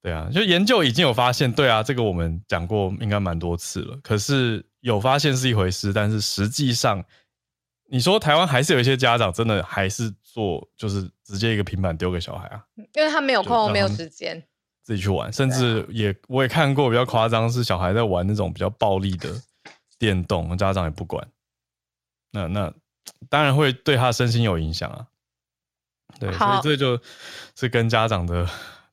[0.00, 3.98] 对啊，就研究已经有发现，对啊，这个我们讲过应该蛮多次了。
[4.02, 7.04] 可是有发现是一回事，但是实际上。
[7.92, 12.62] 你说台湾还是有一些家长真的还是做，就是直接一个平板丢给小孩啊，
[12.94, 14.40] 因为他没有空，没有时间
[14.84, 19.28] 自己去玩，甚至也我也看过比较夸张，是小孩在玩那种比较暴力的
[20.00, 21.30] 电动，家长也不管，
[22.32, 22.74] 那那
[23.28, 25.06] 当然会对他身心有影响啊。
[26.18, 27.00] 对，所以这就
[27.54, 28.48] 是跟家长的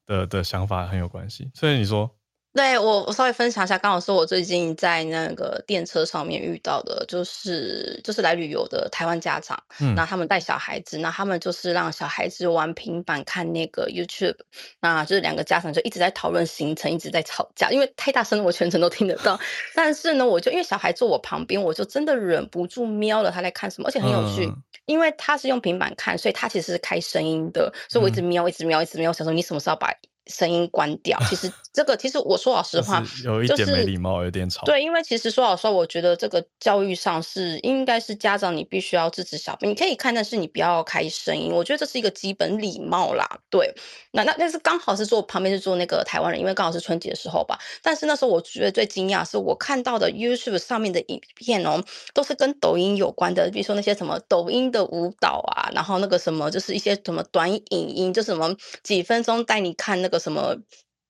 [0.06, 1.50] 的的想法很有关系。
[1.56, 2.14] 所以你说。
[2.58, 14.38] 对我，我稍微分享一下，刚好是我最近在那个电车上面遇到的，就是就是来旅游的台湾家长，嗯，那他们带小孩子，那他们就是让小孩子玩平板看那个 YouTube，
[14.82, 19.40] 那就是两个家长就一直在讨论行程，一直在吵架，因为太大声了，我全程都听得到。
[19.76, 24.56] 但是呢，我就因为小孩坐我旁边，我就真的忍不住瞄了他在看什么，而且很有趣，嗯、
[24.88, 29.94] 因为他是用平板看，所以他其实是开声音的，所以我一直瞄，一直瞄，一直瞄，想说你什么时候把。
[30.30, 31.18] 声音关掉。
[31.30, 34.64] 其实这个，其实我说老实话，有一点没礼貌，有点吵。
[34.66, 39.74] 对，因为其实说老实话，我觉得这个教育上是应该是家长你必须要支持小朋友。
[39.74, 41.52] 你可以看，但是你不要开声音。
[41.52, 43.28] 我觉得这是一个基本礼貌啦。
[43.50, 43.74] 对，
[44.12, 47.58] 那那那是刚好是坐旁边是坐那个台湾人，因为刚好是春节的时候吧。
[47.82, 58.54] 但是那时候我觉得最惊讶是我看到的 YouTube 上面的影片哦，都是跟抖音有关的，比如说那些什么抖音的舞蹈啊，然后那个什么就是一些什么短影音，就什么
[58.84, 60.17] 几分钟带你看那个。
[60.20, 60.56] 什么？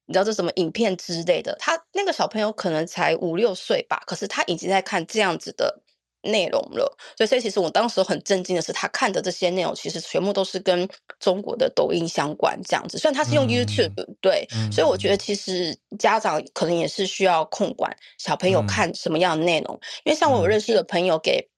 [0.09, 1.53] 你知道这什么影片之类的？
[1.59, 5.81] 他那个小朋友可能才五六岁吧，可是他已经在看这样子的
[6.21, 6.97] 内容了。
[7.17, 10.87] 所以，所以其实我当时很震惊的是，他看的这些内容其实全部都是跟
[11.19, 12.97] 中国的抖音相关这样子。
[12.97, 21.49] 虽然他是用 YouTube，嗯，对，嗯，所以我觉得其实家长可能也是需要控管小朋友看什么样的内容，嗯，因为像我有认识的朋友给。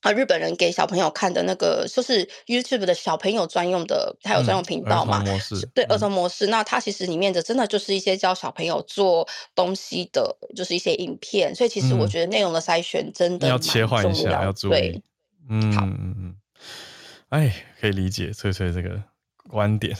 [0.00, 5.22] 啊，日本人给小朋友看的那个，就是 YouTube 的小朋友专用的，他有专用频道嘛？
[5.22, 5.68] 嗯、模式。
[5.74, 6.46] 对，儿童模式。
[6.46, 11.54] 嗯、那它其实里面的真的就是一些教小朋友做东西的，就是一些影片。
[11.54, 14.70] 所以其实我觉得内容的筛选真的、嗯、要切换一下，要注意。
[14.70, 15.02] 对，
[15.48, 16.34] 嗯嗯嗯。
[17.28, 19.02] 哎，可以理解翠翠这个
[19.48, 19.96] 观点。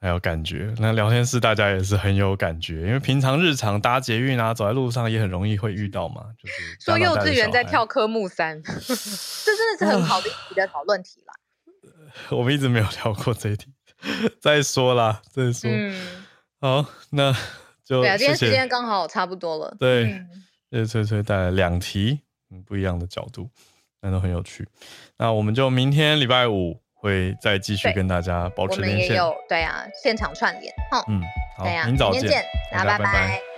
[0.00, 6.24] 还有感觉，那聊天室大家也是很有感觉，因为平常日常搭捷运啊，走在路上也很容易会遇到嘛。
[6.38, 11.34] 就是说幼稚园在跳科目三， 这真的是很好的一题的讨论题啦。
[12.34, 13.70] 我们一直没有聊过这一题，
[14.40, 15.70] 再说啦，再说。
[15.70, 16.24] 嗯，
[16.60, 17.30] 好，那
[17.84, 19.76] 就对啊，今天时间刚好差不多了。
[19.78, 20.06] 对，
[20.70, 22.20] 谢谢翠翠带来两题，
[22.50, 23.50] 嗯，不一样的角度，
[24.00, 24.66] 但都很有趣。
[25.18, 26.80] 那我们就明天礼拜五。
[27.00, 28.98] 会再继续跟大家保持连线。
[28.98, 30.72] 我们也有对啊，现场串联。
[31.08, 31.20] 嗯，
[31.56, 33.04] 好，对啊，明早见，大家拜拜。
[33.04, 33.49] 拜拜。